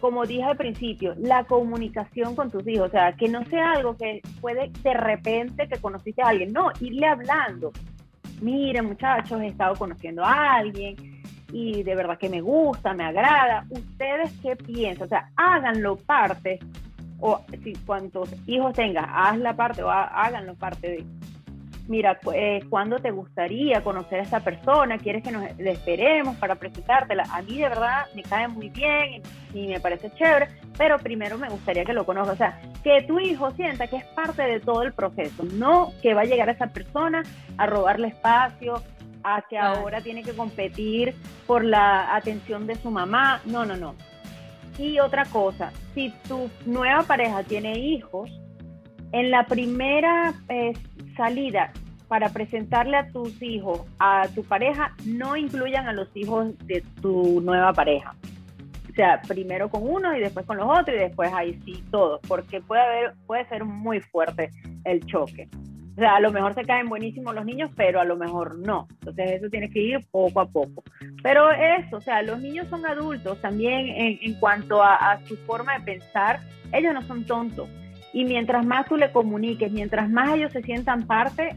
como 0.00 0.24
dije 0.24 0.44
al 0.44 0.56
principio, 0.56 1.14
la 1.18 1.44
comunicación 1.44 2.36
con 2.36 2.50
tus 2.50 2.66
hijos, 2.68 2.88
o 2.88 2.90
sea, 2.90 3.12
que 3.12 3.28
no 3.28 3.44
sea 3.46 3.72
algo 3.72 3.96
que 3.96 4.20
puede 4.40 4.70
de 4.82 4.94
repente 4.94 5.68
que 5.68 5.80
conociste 5.80 6.22
a 6.22 6.28
alguien, 6.28 6.52
no, 6.52 6.70
irle 6.80 7.06
hablando. 7.06 7.72
Mire, 8.40 8.82
muchachos, 8.82 9.40
he 9.40 9.48
estado 9.48 9.74
conociendo 9.74 10.24
a 10.24 10.54
alguien 10.54 11.17
y 11.52 11.82
de 11.82 11.94
verdad 11.94 12.18
que 12.18 12.28
me 12.28 12.40
gusta, 12.40 12.92
me 12.94 13.04
agrada. 13.04 13.64
¿Ustedes 13.70 14.32
qué 14.42 14.56
piensan? 14.56 15.06
O 15.06 15.08
sea, 15.08 15.30
háganlo 15.36 15.96
parte, 15.96 16.58
o 17.20 17.40
si 17.62 17.74
cuantos 17.86 18.30
hijos 18.46 18.74
tengas, 18.74 19.06
hazla 19.08 19.54
parte 19.54 19.82
o 19.82 19.90
háganlo 19.90 20.54
parte 20.54 20.88
de 20.88 21.04
mira, 21.88 22.20
eh, 22.34 22.60
¿cuándo 22.68 22.98
te 22.98 23.10
gustaría 23.10 23.82
conocer 23.82 24.20
a 24.20 24.22
esta 24.22 24.40
persona? 24.40 24.98
¿Quieres 24.98 25.24
que 25.24 25.32
nos 25.32 25.44
esperemos 25.58 26.36
para 26.36 26.54
presentártela? 26.54 27.24
A 27.32 27.42
mí 27.42 27.58
de 27.58 27.68
verdad 27.68 28.06
me 28.14 28.22
cae 28.22 28.46
muy 28.46 28.68
bien 28.68 29.22
y 29.54 29.66
me 29.66 29.80
parece 29.80 30.10
chévere, 30.12 30.48
pero 30.76 30.98
primero 30.98 31.38
me 31.38 31.48
gustaría 31.48 31.84
que 31.84 31.94
lo 31.94 32.04
conozca. 32.04 32.32
O 32.32 32.36
sea, 32.36 32.60
que 32.84 33.02
tu 33.02 33.18
hijo 33.18 33.50
sienta 33.52 33.86
que 33.86 33.96
es 33.96 34.04
parte 34.04 34.42
de 34.42 34.60
todo 34.60 34.82
el 34.82 34.92
proceso, 34.92 35.42
no 35.54 35.90
que 36.02 36.14
va 36.14 36.20
a 36.20 36.26
llegar 36.26 36.48
esa 36.50 36.68
persona 36.68 37.22
a 37.56 37.66
robarle 37.66 38.08
espacio, 38.08 38.82
a 39.24 39.42
que 39.48 39.58
ahora 39.58 40.00
tiene 40.00 40.22
que 40.22 40.32
competir 40.32 41.14
por 41.46 41.64
la 41.64 42.14
atención 42.14 42.66
de 42.66 42.76
su 42.76 42.90
mamá. 42.90 43.40
No, 43.44 43.64
no, 43.64 43.76
no. 43.76 43.94
Y 44.78 45.00
otra 45.00 45.24
cosa, 45.24 45.72
si 45.94 46.10
tu 46.28 46.48
nueva 46.64 47.02
pareja 47.02 47.42
tiene 47.42 47.78
hijos, 47.78 48.30
en 49.12 49.30
la 49.30 49.46
primera 49.46 50.34
eh, 50.48 50.72
salida 51.16 51.72
para 52.08 52.30
presentarle 52.30 52.96
a 52.96 53.08
tus 53.08 53.40
hijos, 53.42 53.82
a 53.98 54.28
tu 54.34 54.42
pareja, 54.42 54.94
no 55.04 55.36
incluyan 55.36 55.88
a 55.88 55.92
los 55.92 56.08
hijos 56.14 56.56
de 56.66 56.82
tu 57.02 57.40
nueva 57.42 57.72
pareja. 57.72 58.14
O 58.90 58.94
sea, 58.94 59.20
primero 59.22 59.68
con 59.68 59.82
uno 59.86 60.16
y 60.16 60.20
después 60.20 60.46
con 60.46 60.56
los 60.56 60.66
otros 60.66 60.96
y 60.96 61.00
después 61.00 61.32
ahí 61.32 61.60
sí 61.64 61.84
todos, 61.90 62.20
porque 62.26 62.60
puede 62.60 62.82
haber, 62.82 63.14
puede 63.26 63.46
ser 63.48 63.64
muy 63.64 64.00
fuerte 64.00 64.50
el 64.84 65.04
choque. 65.06 65.48
O 65.98 66.00
sea, 66.00 66.14
a 66.14 66.20
lo 66.20 66.30
mejor 66.30 66.54
se 66.54 66.62
caen 66.62 66.88
buenísimos 66.88 67.34
los 67.34 67.44
niños, 67.44 67.70
pero 67.74 68.00
a 68.00 68.04
lo 68.04 68.16
mejor 68.16 68.56
no. 68.56 68.86
Entonces 69.00 69.32
eso 69.32 69.50
tiene 69.50 69.68
que 69.68 69.80
ir 69.80 70.06
poco 70.12 70.40
a 70.40 70.46
poco. 70.46 70.84
Pero 71.24 71.50
eso, 71.50 71.96
o 71.96 72.00
sea, 72.00 72.22
los 72.22 72.38
niños 72.38 72.68
son 72.68 72.86
adultos 72.86 73.36
también 73.40 73.88
en, 73.88 74.34
cuanto 74.34 74.80
a, 74.80 75.18
su 75.26 75.36
forma 75.38 75.76
de 75.76 75.84
pensar, 75.84 76.38
ellos 76.72 76.94
no 76.94 77.02
son 77.02 77.26
tontos 77.26 77.68
y 78.12 78.24
mientras 78.24 78.64
más 78.64 78.86
tú 78.86 78.96
le 78.96 79.10
comuniques, 79.10 79.72
mientras 79.72 80.08
más 80.08 80.36
ellos 80.36 80.52
se 80.52 80.62
sientan 80.62 81.04
parte, 81.04 81.56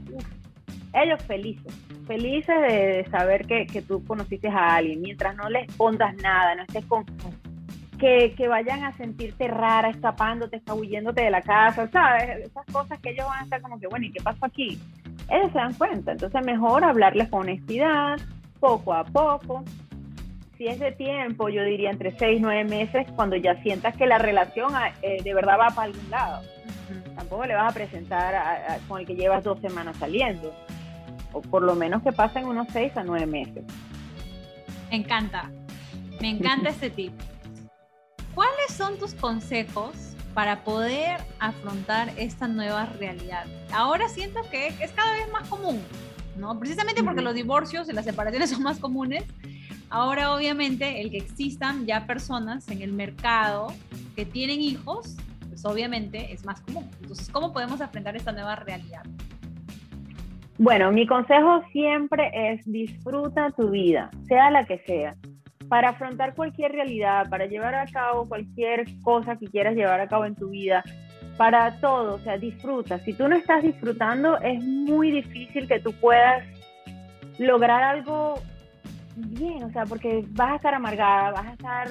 ellos 0.95 1.21
felices, 1.21 1.71
felices 2.08 2.62
de, 2.62 3.06
saber 3.12 3.45
que, 3.45 3.67
que, 3.67 3.84
tú 3.84 4.04
conociste 4.06 4.47
a 4.47 4.77
alguien, 4.77 5.01
mientras 5.01 5.36
no 5.36 5.51
les 5.51 5.71
pongas 5.75 6.15
nada, 6.15 6.56
no 6.56 6.63
estés 6.63 6.86
con... 6.86 7.06
Que, 8.02 8.34
que 8.36 8.48
vayan 8.48 8.84
a 8.84 8.94
sentirte 8.94 9.48
rara, 9.48 9.90
escapándote, 9.90 10.58
escabulléndote 10.58 11.22
de 11.22 11.30
la 11.30 11.44
casa, 11.44 11.88
¿sabes? 11.92 12.48
Esas 12.48 12.66
cosas 12.66 13.00
que 13.00 13.12
ellos 13.12 13.28
van 13.28 13.42
a 13.42 13.44
estar 13.44 13.62
como 13.62 13.80
que, 13.80 13.86
bueno, 13.86 14.08
¿y 14.08 14.12
qué 14.12 14.24
pasó 14.24 14.44
aquí? 14.44 14.80
Ellos 15.30 15.52
se 15.52 15.60
dan 15.60 15.76
cuenta, 15.76 16.14
entonces 16.14 16.44
mejor 16.44 16.84
hablarles 16.84 17.30
con 17.30 17.42
honestidad, 17.42 18.20
poco 18.60 18.92
a 18.92 19.04
poco, 19.04 19.64
si 20.62 20.68
es 20.68 20.80
de 20.80 20.92
tiempo, 20.92 21.50
yo 21.50 21.64
diría 21.64 21.90
entre 21.90 22.16
seis, 22.20 22.40
nueve 22.40 22.64
meses, 22.64 23.08
cuando 23.16 23.36
ya 23.36 23.60
sientas 23.64 23.98
que 23.98 24.06
la 24.06 24.20
relación 24.20 24.76
ah, 24.76 24.92
eh, 25.02 25.18
de 25.24 25.34
verdad 25.34 25.58
va 25.60 25.70
para 25.70 25.88
algún 25.88 26.08
lado. 26.12 26.44
Tampoco 27.16 27.48
le 27.48 27.56
vas 27.56 27.72
a 27.72 27.74
presentar 27.74 28.80
con 28.88 29.00
el 29.00 29.08
que 29.08 29.16
llevas 29.16 29.44
dos 29.44 29.60
semanas 29.60 29.98
saliendo. 29.98 30.54
O 31.34 31.42
por 31.42 31.64
lo 31.64 31.74
menos 31.74 32.04
que 32.04 32.12
pasen 32.12 32.46
unos 32.46 32.68
seis 32.72 32.96
a 32.96 33.04
nueve 33.04 33.26
meses. 33.26 33.64
Me 34.92 34.98
encanta. 34.98 35.50
Me 36.22 36.30
encanta 36.30 36.70
este 36.72 36.92
tip. 36.92 37.14
¿Cuáles 38.36 38.72
son 38.72 38.98
tus 38.98 39.13
consejos 39.13 39.91
para 40.34 40.63
poder 40.63 41.20
afrontar 41.39 42.12
esta 42.17 42.48
nueva 42.48 42.86
realidad? 42.86 43.46
Ahora 43.74 44.08
siento 44.10 44.39
que 44.50 44.67
es 44.67 44.91
cada 44.91 45.13
vez 45.13 45.32
más 45.32 45.48
común, 45.50 45.82
¿no? 46.38 46.58
Precisamente 46.60 47.04
porque 47.04 47.22
los 47.22 47.36
divorcios 47.36 47.89
y 47.89 47.94
las 47.94 48.06
separaciones 48.06 48.50
son 48.52 48.63
más 48.63 48.80
comunes 48.80 49.26
Ahora, 49.94 50.34
obviamente, 50.34 51.02
el 51.02 51.12
que 51.12 51.17
existan 51.17 51.86
ya 51.86 52.08
personas 52.08 52.70
en 52.70 52.82
el 52.82 52.94
mercado 52.94 53.67
que 54.15 54.24
tienen 54.26 54.62
hijos, 54.62 55.17
pues 55.50 55.65
obviamente 55.65 56.32
es 56.32 56.46
más 56.46 56.62
común. 56.62 56.89
Entonces, 57.02 57.30
¿cómo 57.30 57.52
podemos 57.52 57.82
enfrentar 57.82 58.15
esta 58.15 58.32
nueva 58.32 58.56
realidad? 58.56 59.04
Bueno, 60.58 60.94
mi 60.94 61.06
consejo 61.06 61.62
siempre 61.74 62.32
es 62.34 62.62
disfruta 62.63 63.52
tu 63.52 63.70
vida, 63.70 64.10
sea 64.30 64.50
la 64.50 64.65
que 64.65 64.80
sea. 64.88 65.13
Para 65.72 65.92
afrontar 65.92 66.36
cualquier 66.36 66.74
realidad, 66.74 67.30
para 67.30 67.46
llevar 67.46 67.76
a 67.76 67.86
cabo 67.86 68.28
cualquier 68.28 68.84
cosa 69.04 69.38
que 69.38 69.48
quieras 69.48 69.74
llevar 69.74 70.02
a 70.02 70.10
cabo 70.10 70.26
en 70.26 70.36
tu 70.36 70.50
vida, 70.50 70.84
para 71.38 71.80
todo, 71.80 72.16
o 72.16 72.20
sea, 72.20 72.38
disfruta. 72.38 73.00
Si 73.00 73.14
tú 73.14 73.30
no 73.30 73.38
estás 73.38 73.64
disfrutando, 73.64 74.38
es 74.42 74.62
muy 74.62 75.12
difícil 75.12 75.70
que 75.70 75.80
tú 75.80 75.94
puedas 75.94 76.44
lograr 77.38 77.84
algo 77.84 78.34
bien, 79.16 79.64
o 79.64 79.72
sea, 79.72 79.86
porque 79.86 80.26
vas 80.32 80.52
a 80.52 80.56
estar 80.58 80.74
amargada, 80.74 81.32
vas 81.32 81.48
a 81.48 81.54
estar 81.54 81.88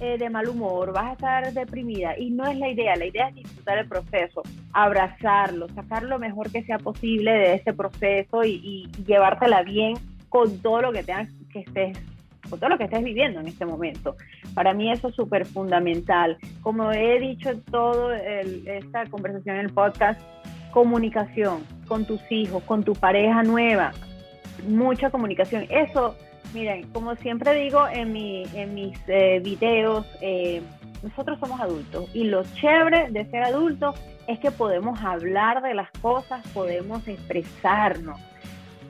eh, 0.00 0.18
de 0.18 0.28
mal 0.28 0.48
humor, 0.48 0.92
vas 0.92 1.10
a 1.10 1.12
estar 1.12 1.52
deprimida 1.52 2.18
y 2.18 2.30
no 2.30 2.48
es 2.48 2.58
la 2.58 2.68
idea, 2.68 2.96
la 2.96 3.06
idea 3.06 3.28
es 3.28 3.36
disfrutar 3.36 3.78
el 3.78 3.86
proceso, 3.86 4.42
abrazarlo, 4.72 5.68
sacar 5.68 6.02
lo 6.02 6.18
mejor 6.18 6.50
que 6.50 6.64
sea 6.64 6.80
posible 6.80 7.30
de 7.30 7.54
este 7.54 7.72
proceso 7.72 8.42
y, 8.42 8.90
llevártela 9.06 9.62
bien 9.62 9.94
con 10.28 10.58
todo 10.58 10.82
lo 10.82 10.92
que 10.92 11.04
tengas 11.04 11.28
que 11.52 11.60
estés 11.60 11.96
todo 12.58 12.70
lo 12.70 12.78
que 12.78 12.84
estés 12.84 13.02
viviendo 13.02 13.40
en 13.40 13.48
este 13.48 13.64
momento. 13.64 14.16
Para 14.54 14.74
mí 14.74 14.90
eso 14.90 15.08
es 15.08 15.14
súper 15.14 15.46
fundamental. 15.46 16.38
Como 16.62 16.90
he 16.92 17.18
dicho 17.20 17.50
en 17.50 17.62
toda 17.62 18.16
esta 18.18 19.06
conversación 19.06 19.56
en 19.56 19.66
el 19.66 19.72
podcast, 19.72 20.20
comunicación 20.72 21.64
con 21.86 22.04
tus 22.04 22.20
hijos, 22.30 22.62
con 22.64 22.84
tu 22.84 22.94
pareja 22.94 23.42
nueva, 23.42 23.92
mucha 24.66 25.10
comunicación. 25.10 25.66
Eso 25.68 26.16
Miren, 26.52 26.88
como 26.90 27.14
siempre 27.14 27.54
digo 27.54 27.86
en, 27.86 28.12
mi, 28.12 28.44
en 28.54 28.74
mis 28.74 28.98
eh, 29.06 29.40
videos, 29.42 30.04
eh, 30.20 30.60
nosotros 31.02 31.38
somos 31.38 31.60
adultos 31.60 32.08
y 32.12 32.24
lo 32.24 32.42
chévere 32.42 33.10
de 33.10 33.24
ser 33.30 33.44
adultos 33.44 33.94
es 34.26 34.38
que 34.40 34.50
podemos 34.50 35.00
hablar 35.00 35.62
de 35.62 35.74
las 35.74 35.90
cosas, 36.02 36.46
podemos 36.48 37.06
expresarnos. 37.06 38.18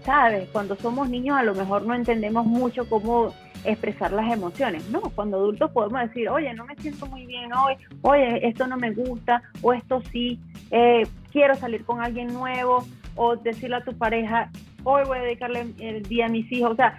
¿Sabes? 0.05 0.49
Cuando 0.51 0.77
somos 0.77 1.11
niños 1.11 1.37
a 1.37 1.43
lo 1.43 1.55
mejor 1.55 1.83
no 1.83 1.95
entendemos 1.95 2.47
mucho 2.47 2.89
cómo 2.89 3.35
expresar 3.65 4.13
las 4.13 4.33
emociones. 4.33 4.89
No, 4.91 5.01
cuando 5.15 5.37
adultos 5.39 5.71
podemos 5.73 6.01
decir, 6.03 6.29
oye, 6.29 6.53
no 6.55 6.65
me 6.65 6.77
siento 6.77 7.07
muy 7.07 7.27
bien 7.27 7.53
hoy, 7.53 7.75
oye, 8.03 8.47
esto 8.47 8.67
no 8.67 8.77
me 8.77 8.91
gusta, 8.93 9.43
o 9.63 9.73
esto 9.73 10.03
sí. 10.13 10.41
Eh, 10.71 11.07
quiero 11.31 11.55
salir 11.55 11.85
con 11.85 12.01
alguien 12.01 12.29
nuevo 12.29 12.87
o 13.17 13.37
decirle 13.37 13.77
a 13.77 13.85
tu 13.85 13.97
pareja, 13.97 14.51
hoy 14.85 15.03
voy 15.07 15.19
a 15.19 15.23
dedicarle 15.23 15.67
el 15.79 16.03
día 16.03 16.27
a 16.27 16.29
mis 16.29 16.51
hijos. 16.53 16.73
O 16.73 16.77
sea, 16.77 16.99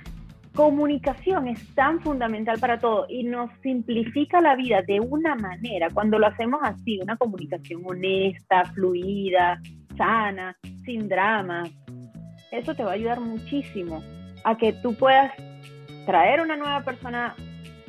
comunicación 0.55 1.47
es 1.47 1.65
tan 1.75 2.01
fundamental 2.01 2.59
para 2.59 2.79
todo 2.79 3.05
y 3.09 3.23
nos 3.23 3.49
simplifica 3.61 4.41
la 4.41 4.55
vida 4.55 4.81
de 4.81 4.99
una 4.99 5.35
manera 5.35 5.87
cuando 5.93 6.19
lo 6.19 6.27
hacemos 6.27 6.59
así, 6.63 6.99
una 7.01 7.17
comunicación 7.17 7.81
honesta, 7.85 8.65
fluida, 8.73 9.61
sana, 9.97 10.55
sin 10.85 11.07
drama. 11.07 11.63
Eso 12.51 12.75
te 12.75 12.83
va 12.83 12.91
a 12.91 12.95
ayudar 12.95 13.21
muchísimo 13.21 14.03
a 14.43 14.57
que 14.57 14.73
tú 14.73 14.93
puedas 14.95 15.31
traer 16.05 16.41
una 16.41 16.57
nueva 16.57 16.81
persona 16.81 17.35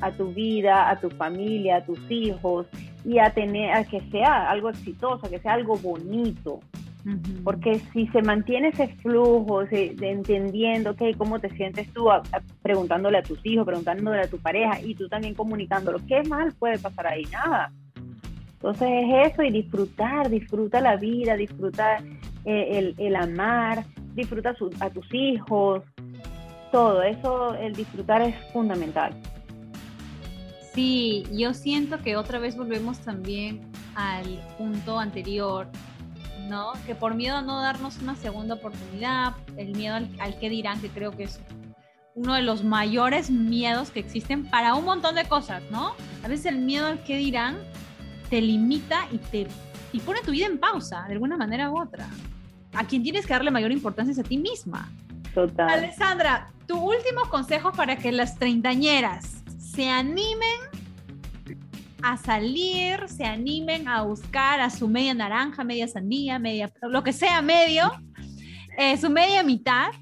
a 0.00 0.10
tu 0.10 0.32
vida, 0.32 0.90
a 0.90 1.00
tu 1.00 1.10
familia, 1.10 1.76
a 1.76 1.84
tus 1.84 1.98
hijos 2.10 2.66
y 3.04 3.18
a 3.18 3.30
tener 3.30 3.72
a 3.72 3.84
que 3.84 4.00
sea 4.10 4.50
algo 4.50 4.70
exitoso, 4.70 5.30
que 5.30 5.38
sea 5.38 5.54
algo 5.54 5.76
bonito. 5.76 6.60
Porque 7.42 7.80
si 7.92 8.06
se 8.08 8.22
mantiene 8.22 8.68
ese 8.68 8.86
flujo 8.86 9.64
de, 9.64 9.96
entendiendo 10.02 10.94
que 10.94 11.14
cómo 11.14 11.40
te 11.40 11.50
sientes 11.50 11.92
tú, 11.92 12.08
preguntándole 12.62 13.18
a 13.18 13.22
tus 13.22 13.44
hijos, 13.44 13.66
preguntándole 13.66 14.20
a 14.20 14.30
tu 14.30 14.38
pareja 14.38 14.80
y 14.80 14.94
tú 14.94 15.08
también 15.08 15.34
comunicándolo, 15.34 15.98
¿qué 16.06 16.22
mal 16.22 16.52
puede 16.56 16.78
pasar 16.78 17.08
ahí? 17.08 17.24
Nada. 17.32 17.72
Entonces 18.54 18.88
es 18.88 19.32
eso 19.32 19.42
y 19.42 19.50
disfrutar, 19.50 20.30
disfruta 20.30 20.80
la 20.80 20.94
vida, 20.94 21.34
disfruta 21.34 21.98
eh, 22.44 22.94
el, 22.96 23.16
amar, 23.16 23.84
disfruta 24.14 24.54
a 24.78 24.90
tus 24.90 25.12
hijos, 25.12 25.82
todo, 26.72 27.02
eso, 27.02 27.54
el 27.54 27.74
disfrutar 27.74 28.22
es 28.22 28.34
fundamental. 28.52 29.12
Sí, 30.74 31.24
yo 31.30 31.54
siento 31.54 31.98
que 31.98 32.16
otra 32.16 32.38
vez 32.38 32.56
volvemos 32.56 32.98
también 32.98 33.60
al 33.94 34.40
punto 34.58 34.98
anterior, 34.98 35.68
¿no? 36.48 36.72
Que 36.86 36.94
por 36.94 37.14
miedo 37.14 37.36
a 37.36 37.42
no 37.42 37.60
darnos 37.60 37.98
una 37.98 38.16
segunda 38.16 38.54
oportunidad, 38.54 39.34
el 39.56 39.76
miedo 39.76 39.96
al, 39.96 40.08
al 40.18 40.38
que 40.38 40.48
dirán, 40.48 40.80
que 40.80 40.88
creo 40.88 41.12
que 41.12 41.24
es 41.24 41.40
uno 42.14 42.34
de 42.34 42.42
los 42.42 42.64
mayores 42.64 43.30
miedos 43.30 43.90
que 43.90 44.00
existen 44.00 44.46
para 44.46 44.74
un 44.74 44.84
montón 44.84 45.14
de 45.14 45.24
cosas, 45.26 45.62
¿no? 45.70 45.94
A 46.24 46.28
veces 46.28 46.46
el 46.46 46.58
miedo 46.58 46.86
al 46.86 47.04
que 47.04 47.16
dirán 47.18 47.58
te 48.30 48.40
limita 48.40 49.06
y 49.12 49.18
te 49.18 49.46
y 49.92 50.00
pone 50.00 50.20
tu 50.22 50.30
vida 50.30 50.46
en 50.46 50.58
pausa, 50.58 51.04
de 51.06 51.12
alguna 51.12 51.36
manera 51.36 51.70
u 51.70 51.80
otra. 51.80 52.08
A 52.72 52.86
quien 52.86 53.02
tienes 53.02 53.26
que 53.26 53.34
darle 53.34 53.50
mayor 53.50 53.72
importancia 53.72 54.12
es 54.12 54.18
a 54.18 54.22
ti 54.22 54.38
misma. 54.38 54.90
Total. 55.34 55.68
Alessandra, 55.68 56.48
tu 56.66 56.76
último 56.76 57.22
consejo 57.30 57.72
para 57.72 57.96
que 57.96 58.12
las 58.12 58.38
treintañeras 58.38 59.42
se 59.58 59.88
animen 59.88 60.60
a 62.02 62.16
salir, 62.16 63.08
se 63.08 63.24
animen 63.24 63.88
a 63.88 64.02
buscar 64.02 64.60
a 64.60 64.68
su 64.70 64.88
media 64.88 65.14
naranja, 65.14 65.64
media 65.64 65.88
sandía, 65.88 66.38
media, 66.38 66.70
lo 66.82 67.02
que 67.02 67.12
sea 67.12 67.40
medio, 67.40 67.92
eh, 68.76 68.96
su 68.96 69.08
media 69.08 69.42
mitad, 69.42 69.92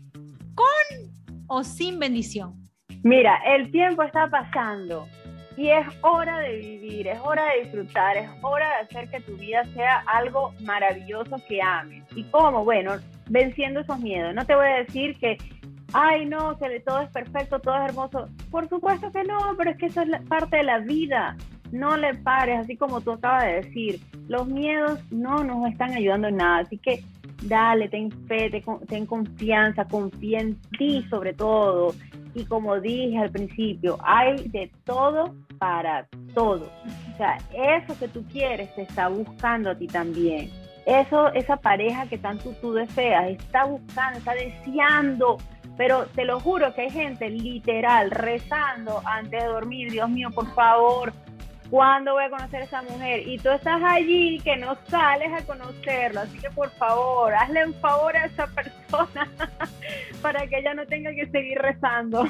con 0.55 1.11
o 1.47 1.63
sin 1.63 1.99
bendición. 1.99 2.55
Mira, 3.03 3.41
el 3.47 3.71
tiempo 3.71 4.03
está 4.03 4.29
pasando 4.29 5.07
y 5.57 5.69
es 5.69 5.87
hora 6.03 6.39
de 6.39 6.57
vivir, 6.57 7.09
es 7.09 7.19
hora 7.23 7.45
de 7.53 7.65
disfrutar, 7.65 8.17
es 8.17 8.31
hora 8.43 8.69
de 8.69 8.75
hacer 8.87 9.11
que 9.11 9.21
tu 9.21 9.37
vida 9.37 9.65
sea 9.75 10.03
algo 10.07 10.55
maravilloso 10.61 11.37
que 11.49 11.61
ames. 11.61 12.05
¿Y 12.15 12.25
cómo? 12.25 12.65
Bueno, 12.65 12.97
venciendo 13.29 13.81
esos 13.81 13.99
miedos. 14.01 14.35
No 14.35 14.45
te 14.45 14.55
voy 14.55 14.67
a 14.67 14.85
decir 14.85 15.19
que 15.19 15.37
ay 15.93 16.27
no, 16.27 16.57
que 16.59 16.81
todo 16.81 17.01
es 17.01 17.11
perfecto, 17.11 17.59
todo 17.59 17.77
es 17.77 17.91
hermoso. 17.91 18.29
Por 18.51 18.69
supuesto 18.69 19.11
que 19.11 19.25
no, 19.25 19.55
pero 19.57 19.71
es 19.71 19.77
que 19.77 19.87
eso 19.87 20.03
es 20.03 20.09
parte 20.29 20.59
de 20.59 20.65
la 20.65 20.79
vida. 20.79 21.37
No 21.73 21.97
le 21.97 22.15
pares, 22.15 22.61
así 22.61 22.77
como 22.77 23.01
tú 23.01 23.13
acabas 23.13 23.45
de 23.45 23.53
decir. 23.63 24.01
Los 24.29 24.47
miedos 24.47 25.01
no 25.11 25.45
nos 25.45 25.69
están 25.71 25.93
ayudando 25.93 26.29
en 26.29 26.37
nada. 26.37 26.61
Así 26.61 26.79
que 26.79 27.03
dale, 27.43 27.89
ten 27.89 28.11
fe, 28.27 28.51
ten 28.89 29.07
confianza, 29.07 29.85
confía 29.87 30.41
en 30.41 30.61
ti 30.79 31.05
sobre 31.09 31.33
todo. 31.33 31.95
Y 32.35 32.45
como 32.45 32.81
dije 32.81 33.19
al 33.19 33.31
principio, 33.31 33.99
hay 34.03 34.49
de 34.49 34.71
todo 34.85 35.35
para 35.59 36.07
todo. 36.35 36.71
O 37.13 37.17
sea, 37.17 37.39
eso 37.53 37.99
que 37.99 38.09
tú 38.09 38.25
quieres 38.31 38.75
te 38.75 38.83
está 38.83 39.09
buscando 39.09 39.71
a 39.71 39.75
ti 39.75 39.87
también. 39.87 40.51
Eso, 40.87 41.33
esa 41.35 41.57
pareja 41.57 42.07
que 42.07 42.19
tanto 42.19 42.51
tú 42.61 42.73
deseas, 42.73 43.31
está 43.31 43.65
buscando, 43.65 44.19
está 44.19 44.35
deseando 44.35 45.39
pero 45.81 46.05
te 46.15 46.27
lo 46.27 46.39
juro 46.41 46.75
que 46.75 46.83
hay 46.83 46.91
gente 46.91 47.31
literal 47.31 48.11
rezando 48.11 49.01
antes 49.07 49.43
de 49.43 49.49
dormir, 49.49 49.91
Dios 49.91 50.11
mío, 50.11 50.29
por 50.31 50.47
favor, 50.55 51.11
¿cuándo 51.71 52.15
voy 52.15 52.25
a 52.25 52.31
conocer 52.31 52.63
a 52.63 52.65
esa 52.65 52.83
mujer? 52.83 53.27
Y 53.27 53.39
tú 53.39 53.49
estás 53.51 53.81
allí 53.83 54.41
que 54.41 54.57
no 54.57 54.77
sales 54.89 55.33
a 55.33 55.47
conocerlo, 55.47 56.21
así 56.21 56.39
que 56.39 56.51
por 56.51 56.71
favor, 56.73 57.33
hazle 57.35 57.67
un 57.67 57.75
favor 57.75 58.17
a 58.17 58.27
esa 58.27 58.47
persona 58.49 59.31
para 60.23 60.47
que 60.47 60.59
ella 60.59 60.75
no 60.75 60.85
tenga 60.87 61.13
que 61.15 61.27
seguir 61.31 61.59
rezando. 61.59 62.29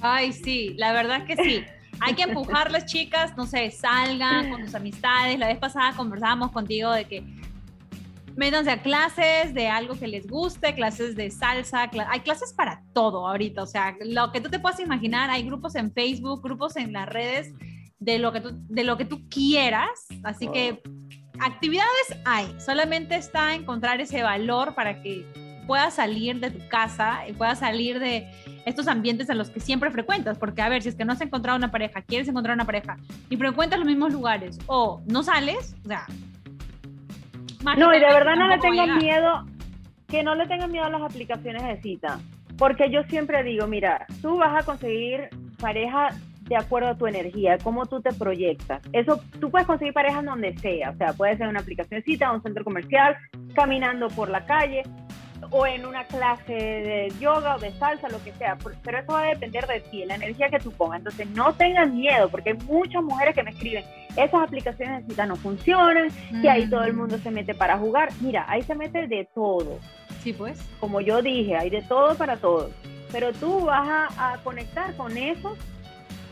Ay, 0.00 0.32
sí, 0.32 0.74
la 0.76 0.92
verdad 0.92 1.24
que 1.24 1.36
sí. 1.36 1.64
Hay 2.00 2.14
que 2.14 2.24
empujarles, 2.24 2.86
chicas, 2.86 3.36
no 3.36 3.46
sé, 3.46 3.70
salgan 3.70 4.50
con 4.50 4.64
sus 4.64 4.74
amistades. 4.74 5.38
La 5.38 5.46
vez 5.46 5.58
pasada 5.58 5.92
conversábamos 5.96 6.50
contigo 6.50 6.90
de 6.90 7.04
que 7.04 7.24
métanse 8.36 8.72
a 8.72 8.82
clases 8.82 9.54
de 9.54 9.68
algo 9.68 9.94
que 9.94 10.08
les 10.08 10.26
guste, 10.26 10.74
clases 10.74 11.14
de 11.14 11.30
salsa, 11.30 11.88
hay 12.08 12.20
clases 12.20 12.52
para 12.52 12.82
todo 12.92 13.28
ahorita, 13.28 13.62
o 13.62 13.66
sea, 13.66 13.96
lo 14.04 14.32
que 14.32 14.40
tú 14.40 14.50
te 14.50 14.58
puedas 14.58 14.80
imaginar, 14.80 15.30
hay 15.30 15.44
grupos 15.44 15.76
en 15.76 15.92
Facebook, 15.92 16.42
grupos 16.42 16.76
en 16.76 16.92
las 16.92 17.08
redes 17.08 17.54
de 18.04 18.18
lo 18.18 18.32
que 18.32 18.40
tú, 18.40 18.50
de 18.52 18.84
lo 18.84 18.96
que 18.96 19.04
tú 19.04 19.28
quieras, 19.28 19.88
así 20.22 20.48
que 20.48 20.82
actividades 21.40 22.18
hay, 22.24 22.46
solamente 22.60 23.16
está 23.16 23.54
encontrar 23.54 24.00
ese 24.00 24.22
valor 24.22 24.74
para 24.74 25.02
que 25.02 25.24
puedas 25.66 25.94
salir 25.94 26.38
de 26.40 26.50
tu 26.50 26.68
casa 26.68 27.26
y 27.26 27.32
puedas 27.32 27.60
salir 27.60 27.98
de 27.98 28.28
estos 28.66 28.86
ambientes 28.88 29.30
en 29.30 29.38
los 29.38 29.48
que 29.48 29.60
siempre 29.60 29.90
frecuentas, 29.90 30.38
porque 30.38 30.60
a 30.60 30.68
ver, 30.68 30.82
si 30.82 30.90
es 30.90 30.94
que 30.94 31.04
no 31.06 31.14
has 31.14 31.20
encontrado 31.22 31.56
una 31.56 31.70
pareja, 31.70 32.02
quieres 32.02 32.28
encontrar 32.28 32.54
una 32.54 32.66
pareja 32.66 32.98
y 33.30 33.36
frecuentas 33.36 33.78
los 33.78 33.88
mismos 33.88 34.12
lugares 34.12 34.58
o 34.66 35.02
no 35.06 35.22
sales, 35.22 35.74
o 35.84 35.88
sea, 35.88 36.06
no, 37.78 37.94
y 37.94 37.98
de 37.98 38.06
verdad 38.06 38.36
no 38.36 38.48
le 38.48 38.58
tengo 38.58 38.86
miedo, 38.86 39.46
que 40.08 40.22
no 40.22 40.34
le 40.34 40.46
tengan 40.46 40.70
miedo 40.70 40.84
a 40.84 40.90
las 40.90 41.02
aplicaciones 41.02 41.62
de 41.62 41.80
cita. 41.80 42.20
Porque 42.58 42.90
yo 42.90 43.02
siempre 43.04 43.42
digo, 43.42 43.66
mira, 43.66 44.06
tú 44.20 44.36
vas 44.36 44.62
a 44.62 44.64
conseguir 44.64 45.30
pareja 45.58 46.10
de 46.44 46.56
acuerdo 46.56 46.90
a 46.90 46.96
tu 46.96 47.06
energía, 47.06 47.58
cómo 47.62 47.86
tú 47.86 48.00
te 48.00 48.12
proyectas. 48.12 48.82
Eso, 48.92 49.20
tú 49.40 49.50
puedes 49.50 49.66
conseguir 49.66 49.94
pareja 49.94 50.22
donde 50.22 50.56
sea, 50.58 50.90
o 50.90 50.96
sea, 50.96 51.12
puede 51.12 51.36
ser 51.36 51.48
una 51.48 51.60
aplicación 51.60 52.00
de 52.00 52.04
cita, 52.04 52.32
un 52.32 52.42
centro 52.42 52.64
comercial, 52.64 53.16
caminando 53.54 54.08
por 54.08 54.28
la 54.28 54.44
calle, 54.44 54.82
o 55.50 55.66
en 55.66 55.84
una 55.84 56.04
clase 56.04 56.52
de 56.52 57.12
yoga 57.20 57.56
o 57.56 57.58
de 57.58 57.70
salsa, 57.72 58.08
lo 58.08 58.22
que 58.22 58.32
sea, 58.32 58.56
pero 58.82 58.98
eso 58.98 59.12
va 59.12 59.22
a 59.22 59.26
depender 59.26 59.66
de 59.66 59.80
ti, 59.80 60.04
la 60.04 60.14
energía 60.14 60.48
que 60.48 60.58
tú 60.58 60.70
pongas. 60.72 60.98
Entonces, 60.98 61.28
no 61.30 61.52
tengas 61.54 61.90
miedo, 61.90 62.28
porque 62.28 62.50
hay 62.50 62.56
muchas 62.66 63.02
mujeres 63.02 63.34
que 63.34 63.42
me 63.42 63.50
escriben, 63.50 63.84
esas 64.16 64.42
aplicaciones 64.42 65.02
de 65.02 65.10
cita 65.10 65.26
no 65.26 65.36
funcionan, 65.36 66.08
que 66.40 66.48
ahí 66.48 66.68
todo 66.68 66.84
el 66.84 66.92
mm. 66.92 66.96
mundo 66.96 67.18
se 67.18 67.30
mete 67.30 67.54
para 67.54 67.78
jugar. 67.78 68.10
Mira, 68.20 68.44
ahí 68.48 68.62
se 68.62 68.74
mete 68.74 69.06
de 69.06 69.28
todo. 69.34 69.78
Sí, 70.22 70.32
pues. 70.32 70.58
Como 70.80 71.00
yo 71.00 71.20
dije, 71.20 71.56
hay 71.56 71.70
de 71.70 71.82
todo 71.82 72.14
para 72.14 72.36
todos. 72.36 72.70
Pero 73.12 73.32
tú 73.32 73.66
vas 73.66 74.12
a, 74.16 74.38
conectar 74.42 74.94
con 74.96 75.16
esos 75.16 75.58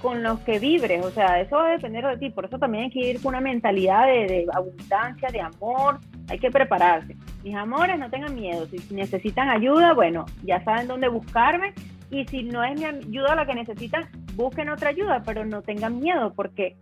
con 0.03 0.23
los 0.23 0.41
que 0.41 0.59
vibres, 0.59 1.05
o 1.05 1.11
sea, 1.11 1.41
eso 1.41 1.57
va 1.57 1.69
a 1.69 1.73
depender 1.73 2.05
de 2.05 2.19
ti, 2.19 2.31
por 2.31 2.45
eso 2.45 2.59
también 2.59 2.85
hay 2.85 2.91
que 2.91 3.11
ir 3.11 3.23
con 3.23 3.31
una 3.31 3.41
mentalidad 3.41 4.07
de, 4.07 4.27
de 4.27 4.47
abundancia, 4.53 5.29
de 5.31 5.41
amor, 5.41 6.01
hay 6.29 6.39
que 6.39 6.51
prepararse. 6.51 7.17
Mis 7.45 7.55
amores, 7.55 7.99
no 7.99 8.11
tengan 8.11 8.35
miedo. 8.35 8.67
Si 8.67 8.95
necesitan 8.95 9.49
ayuda, 9.49 9.95
bueno, 9.95 10.27
ya 10.43 10.63
saben 10.65 10.89
dónde 10.89 11.09
buscarme. 11.09 11.73
Y 12.11 12.25
si 12.27 12.43
no 12.43 12.63
es 12.63 12.79
mi 12.79 12.85
ayuda 12.85 13.35
la 13.35 13.47
que 13.47 13.55
necesitan, 13.55 14.09
busquen 14.35 14.69
otra 14.69 14.91
ayuda, 14.91 15.23
pero 15.25 15.45
no 15.45 15.63
tengan 15.63 15.99
miedo 15.99 16.33
porque 16.35 16.77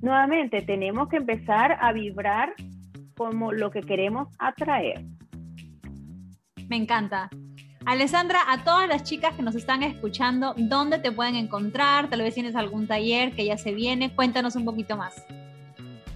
nuevamente 0.00 0.62
tenemos 0.62 1.08
que 1.08 1.16
empezar 1.16 1.78
a 1.80 1.92
vibrar 1.92 2.54
como 3.16 3.52
lo 3.52 3.70
que 3.70 3.82
queremos 3.82 4.28
atraer. 4.38 5.04
Me 6.68 6.76
encanta. 6.76 7.30
Alessandra, 7.86 8.38
a 8.48 8.64
todas 8.64 8.88
las 8.88 9.02
chicas 9.04 9.34
que 9.34 9.42
nos 9.42 9.54
están 9.54 9.82
escuchando, 9.82 10.54
¿dónde 10.56 10.98
te 10.98 11.12
pueden 11.12 11.36
encontrar? 11.36 12.08
Tal 12.08 12.22
vez 12.22 12.34
tienes 12.34 12.56
algún 12.56 12.86
taller 12.86 13.32
que 13.32 13.44
ya 13.44 13.58
se 13.58 13.74
viene. 13.74 14.10
Cuéntanos 14.14 14.56
un 14.56 14.64
poquito 14.64 14.96
más. 14.96 15.26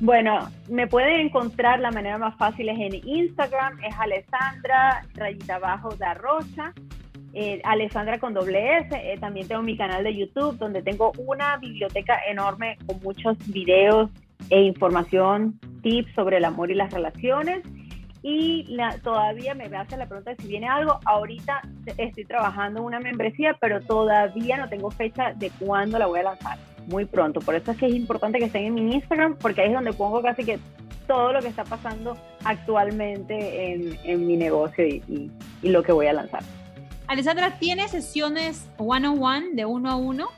Bueno, 0.01 0.49
me 0.69 0.87
pueden 0.87 1.21
encontrar, 1.21 1.81
la 1.81 1.91
manera 1.91 2.17
más 2.17 2.37
fácil 2.37 2.69
es 2.69 2.79
en 2.79 3.07
Instagram, 3.07 3.81
es 3.85 3.95
Alessandra, 3.99 5.05
rayita 5.15 5.57
abajo, 5.57 5.91
da 5.99 6.15
rocha, 6.15 6.73
eh, 7.35 7.61
Alessandra 7.65 8.19
con 8.19 8.33
doble 8.33 8.79
S, 8.79 8.89
eh, 8.93 9.19
también 9.19 9.49
tengo 9.49 9.63
mi 9.63 9.77
canal 9.77 10.05
de 10.05 10.17
YouTube 10.17 10.57
donde 10.57 10.83
tengo 10.83 11.13
una 11.19 11.57
biblioteca 11.59 12.19
enorme 12.29 12.79
con 12.87 13.01
muchos 13.03 13.37
videos 13.49 14.09
e 14.51 14.63
información, 14.63 15.59
tips 15.83 16.15
sobre 16.15 16.39
el 16.39 16.45
amor 16.45 16.71
y 16.71 16.75
las 16.75 16.93
relaciones. 16.93 17.63
Y 18.23 18.65
la, 18.69 18.99
todavía 18.99 19.55
me 19.55 19.65
hace 19.77 19.97
la 19.97 20.07
pregunta 20.07 20.31
de 20.31 20.37
si 20.37 20.49
viene 20.49 20.69
algo. 20.69 20.99
Ahorita 21.05 21.63
estoy 21.97 22.25
trabajando 22.25 22.83
una 22.83 22.99
membresía, 22.99 23.57
pero 23.61 23.81
todavía 23.81 24.57
no 24.57 24.69
tengo 24.69 24.91
fecha 24.91 25.33
de 25.35 25.51
cuándo 25.59 25.99
la 25.99 26.07
voy 26.07 26.21
a 26.21 26.25
lanzar 26.25 26.59
muy 26.89 27.05
pronto. 27.05 27.41
Por 27.41 27.55
eso 27.55 27.71
es 27.71 27.79
que 27.79 27.87
es 27.87 27.95
importante 27.95 28.39
que 28.39 28.47
estén 28.47 28.65
en 28.65 28.75
mi 28.75 28.95
Instagram, 28.95 29.37
porque 29.37 29.61
ahí 29.61 29.69
es 29.69 29.75
donde 29.75 29.93
pongo 29.93 30.21
casi 30.23 30.45
que 30.45 30.59
todo 31.07 31.33
lo 31.33 31.41
que 31.41 31.49
está 31.49 31.65
pasando 31.65 32.17
actualmente 32.45 33.73
en, 33.73 33.99
en 34.05 34.27
mi 34.27 34.37
negocio 34.37 34.87
y, 34.87 35.31
y, 35.63 35.69
lo 35.69 35.83
que 35.83 35.93
voy 35.93 36.07
a 36.07 36.13
lanzar. 36.13 36.43
Alessandra, 37.07 37.59
¿tiene 37.59 37.89
sesiones 37.89 38.69
one-on-one 38.77 39.55
de 39.55 39.65
uno 39.65 39.91
a 39.91 39.97
uno? 39.97 40.29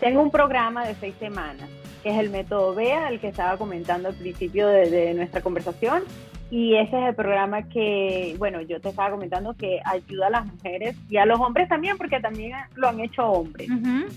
Tengo 0.00 0.22
un 0.22 0.30
programa 0.30 0.86
de 0.86 0.94
seis 0.94 1.14
semanas, 1.18 1.68
que 2.02 2.10
es 2.10 2.18
el 2.18 2.30
método 2.30 2.74
BEA, 2.74 3.08
el 3.08 3.20
que 3.20 3.28
estaba 3.28 3.58
comentando 3.58 4.08
al 4.08 4.14
principio 4.14 4.66
de, 4.68 4.90
de 4.90 5.14
nuestra 5.14 5.42
conversación 5.42 6.02
y 6.52 6.76
ese 6.76 6.98
es 7.00 7.08
el 7.08 7.14
programa 7.14 7.62
que, 7.62 8.36
bueno, 8.38 8.60
yo 8.60 8.78
te 8.78 8.90
estaba 8.90 9.10
comentando 9.10 9.54
que 9.54 9.80
ayuda 9.86 10.26
a 10.26 10.30
las 10.30 10.44
mujeres 10.44 10.94
y 11.08 11.16
a 11.16 11.24
los 11.24 11.40
hombres 11.40 11.66
también, 11.66 11.96
porque 11.96 12.20
también 12.20 12.52
lo 12.74 12.90
han 12.90 13.00
hecho 13.00 13.26
hombres, 13.26 13.70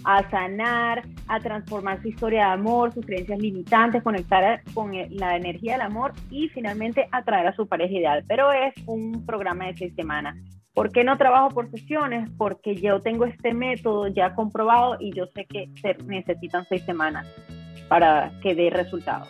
a 0.04 0.30
sanar, 0.30 1.04
a 1.30 1.40
transformar 1.40 2.02
su 2.02 2.10
historia 2.10 2.48
de 2.48 2.52
amor, 2.52 2.94
sus 2.94 3.06
creencias 3.06 3.40
limitantes, 3.40 4.04
conectar 4.04 4.62
con 4.74 4.92
la 5.12 5.38
energía 5.38 5.74
del 5.74 5.84
amor 5.84 6.12
y 6.30 6.50
finalmente 6.50 7.08
atraer 7.10 7.48
a 7.48 7.56
su 7.56 7.68
pareja 7.68 7.94
ideal. 7.94 8.26
Pero 8.28 8.52
es 8.52 8.74
un 8.86 9.26
programa 9.26 9.68
de 9.68 9.78
seis 9.78 9.96
semanas. 9.96 10.36
¿Por 10.74 10.92
qué 10.92 11.06
no 11.06 11.18
trabajo 11.18 11.52
por 11.52 11.72
sesiones? 11.72 12.30
Porque 12.38 12.76
yo 12.76 13.02
tengo 13.02 13.24
este 13.24 13.54
método 13.54 14.10
ya 14.10 14.36
comprobado 14.36 14.98
y 15.00 15.14
yo 15.14 15.26
sé 15.28 15.46
que 15.46 15.70
se 15.82 15.96
necesitan 16.04 16.66
seis 16.68 16.84
semanas 16.84 17.26
para 17.88 18.34
que 18.42 18.56
dé 18.56 18.70
resultados. 18.72 19.30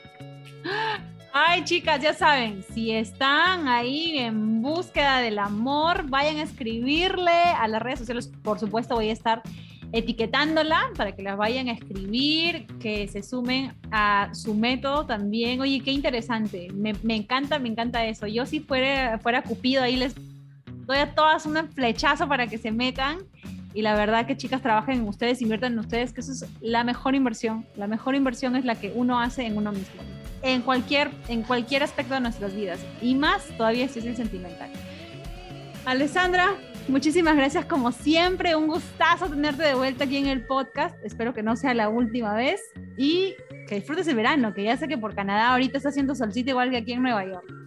Ay, 1.38 1.66
chicas, 1.66 2.02
ya 2.02 2.14
saben, 2.14 2.64
si 2.74 2.92
están 2.92 3.68
ahí 3.68 4.18
en 4.20 4.62
búsqueda 4.62 5.20
del 5.20 5.38
amor, 5.38 6.10
vayan 6.10 6.38
a 6.38 6.44
escribirle 6.44 7.30
a 7.30 7.68
las 7.68 7.82
redes 7.82 8.00
sociales. 8.00 8.32
Por 8.42 8.58
supuesto, 8.58 8.96
voy 8.96 9.10
a 9.10 9.12
estar 9.12 9.42
etiquetándola 9.92 10.92
para 10.96 11.14
que 11.14 11.24
las 11.24 11.36
vayan 11.36 11.68
a 11.68 11.74
escribir, 11.74 12.68
que 12.80 13.10
se 13.10 13.22
sumen 13.22 13.74
a 13.92 14.30
su 14.34 14.56
método 14.56 15.06
también. 15.06 15.60
Oye, 15.60 15.82
qué 15.82 15.92
interesante. 15.92 16.70
Me, 16.74 16.94
encanta, 17.14 17.60
me 17.60 17.68
encanta 17.68 18.06
eso. 18.06 18.28
Yo 18.28 18.46
si 18.46 18.62
fuera, 18.62 19.20
fuera 19.20 19.44
Cupido, 19.44 19.84
ahí 19.84 19.98
les 19.98 20.16
doy 20.86 21.00
a 21.00 21.16
todas 21.16 21.46
un 21.46 21.58
flechazo 21.70 22.30
para 22.30 22.48
que 22.48 22.58
se 22.58 22.72
metan. 22.72 23.18
Y 23.74 23.82
la 23.82 23.94
verdad 23.96 24.26
que 24.26 24.38
chicas 24.38 24.62
trabajen 24.62 25.00
en 25.00 25.08
ustedes, 25.10 25.42
inviertan 25.42 25.74
en 25.74 25.80
ustedes, 25.80 26.14
que 26.14 26.22
eso 26.22 26.32
es 26.32 26.46
la 26.62 26.86
mejor 26.86 27.14
inversión. 27.14 27.66
La 27.76 27.88
mejor 27.88 28.16
inversión 28.16 28.56
es 28.56 28.64
la 28.64 28.76
que 28.76 28.94
uno 28.96 29.20
hace 29.20 29.46
en 29.46 29.58
uno 29.58 29.74
mismo 29.74 30.15
en 30.46 30.62
cualquier, 30.62 31.10
en 31.28 31.42
cualquier 31.42 31.84
aspecto 31.84 32.14
de 32.14 32.22
nuestras 32.22 32.56
vidas 32.56 32.80
y 33.02 33.16
más 33.16 33.46
todavía 33.58 33.88
si 33.88 34.00
es 34.00 34.06
el 34.06 34.16
sentimental. 34.16 34.70
Alessandra, 35.86 36.56
muchísimas 36.88 37.36
gracias 37.36 37.66
como 37.66 37.92
siempre, 37.92 38.56
un 38.56 38.68
gustazo 38.68 39.28
tenerte 39.28 39.64
de 39.64 39.74
vuelta 39.74 40.04
aquí 40.04 40.18
en 40.18 40.28
el 40.28 40.46
podcast, 40.46 40.96
espero 41.04 41.34
que 41.34 41.44
no 41.44 41.56
sea 41.56 41.74
la 41.74 41.90
última 41.90 42.36
vez 42.36 42.62
y 42.96 43.36
que 43.68 43.76
disfrutes 43.76 44.08
el 44.08 44.16
verano, 44.16 44.54
que 44.54 44.64
ya 44.64 44.78
sé 44.78 44.88
que 44.88 44.98
por 44.98 45.16
Canadá 45.16 45.50
ahorita 45.50 45.78
está 45.78 45.90
haciendo 45.90 46.14
solcito 46.14 46.52
igual 46.52 46.70
que 46.70 46.78
aquí 46.78 46.94
en 46.94 47.02
Nueva 47.02 47.26
York. 47.26 47.65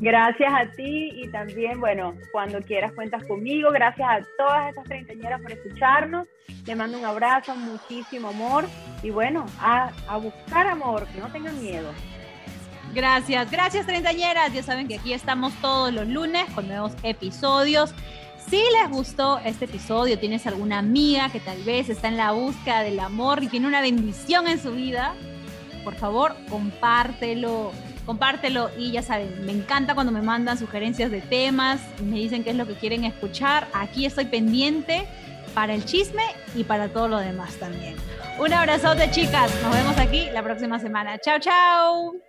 Gracias 0.00 0.52
a 0.54 0.70
ti 0.70 1.10
y 1.12 1.28
también, 1.28 1.80
bueno, 1.80 2.14
cuando 2.30 2.60
quieras 2.60 2.92
cuentas 2.92 3.24
conmigo. 3.26 3.70
Gracias 3.72 4.08
a 4.08 4.20
todas 4.36 4.68
estas 4.68 4.84
treintañeras 4.84 5.42
por 5.42 5.50
escucharnos. 5.50 6.28
Te 6.64 6.76
mando 6.76 6.98
un 6.98 7.04
abrazo, 7.04 7.56
muchísimo 7.56 8.28
amor 8.28 8.66
y 9.02 9.10
bueno, 9.10 9.44
a, 9.60 9.90
a 10.06 10.16
buscar 10.18 10.68
amor, 10.68 11.06
que 11.08 11.18
no 11.18 11.32
tengan 11.32 11.60
miedo. 11.60 11.90
Gracias, 12.94 13.50
gracias 13.50 13.86
treintañeras. 13.86 14.52
Ya 14.52 14.62
saben 14.62 14.86
que 14.86 14.96
aquí 14.96 15.12
estamos 15.12 15.52
todos 15.60 15.92
los 15.92 16.06
lunes 16.06 16.48
con 16.54 16.68
nuevos 16.68 16.92
episodios. 17.02 17.92
Si 18.48 18.56
les 18.56 18.90
gustó 18.90 19.38
este 19.40 19.64
episodio, 19.64 20.18
tienes 20.18 20.46
alguna 20.46 20.78
amiga 20.78 21.28
que 21.28 21.40
tal 21.40 21.62
vez 21.64 21.88
está 21.88 22.08
en 22.08 22.16
la 22.16 22.30
búsqueda 22.30 22.82
del 22.82 23.00
amor 23.00 23.42
y 23.42 23.48
tiene 23.48 23.66
una 23.66 23.82
bendición 23.82 24.46
en 24.48 24.58
su 24.58 24.72
vida, 24.72 25.14
por 25.84 25.96
favor, 25.96 26.34
compártelo 26.48 27.72
compártelo 28.08 28.70
y 28.78 28.90
ya 28.90 29.02
saben, 29.02 29.44
me 29.44 29.52
encanta 29.52 29.94
cuando 29.94 30.10
me 30.10 30.22
mandan 30.22 30.56
sugerencias 30.56 31.10
de 31.10 31.20
temas, 31.20 31.78
me 32.02 32.16
dicen 32.16 32.42
qué 32.42 32.50
es 32.50 32.56
lo 32.56 32.66
que 32.66 32.72
quieren 32.72 33.04
escuchar. 33.04 33.68
Aquí 33.74 34.06
estoy 34.06 34.24
pendiente 34.24 35.06
para 35.52 35.74
el 35.74 35.84
chisme 35.84 36.22
y 36.54 36.64
para 36.64 36.88
todo 36.88 37.06
lo 37.08 37.18
demás 37.18 37.56
también. 37.56 37.96
Un 38.38 38.50
abrazote 38.54 39.10
chicas, 39.10 39.52
nos 39.62 39.74
vemos 39.74 39.98
aquí 39.98 40.30
la 40.32 40.42
próxima 40.42 40.78
semana. 40.78 41.18
Chao, 41.18 41.38
chao. 41.38 42.27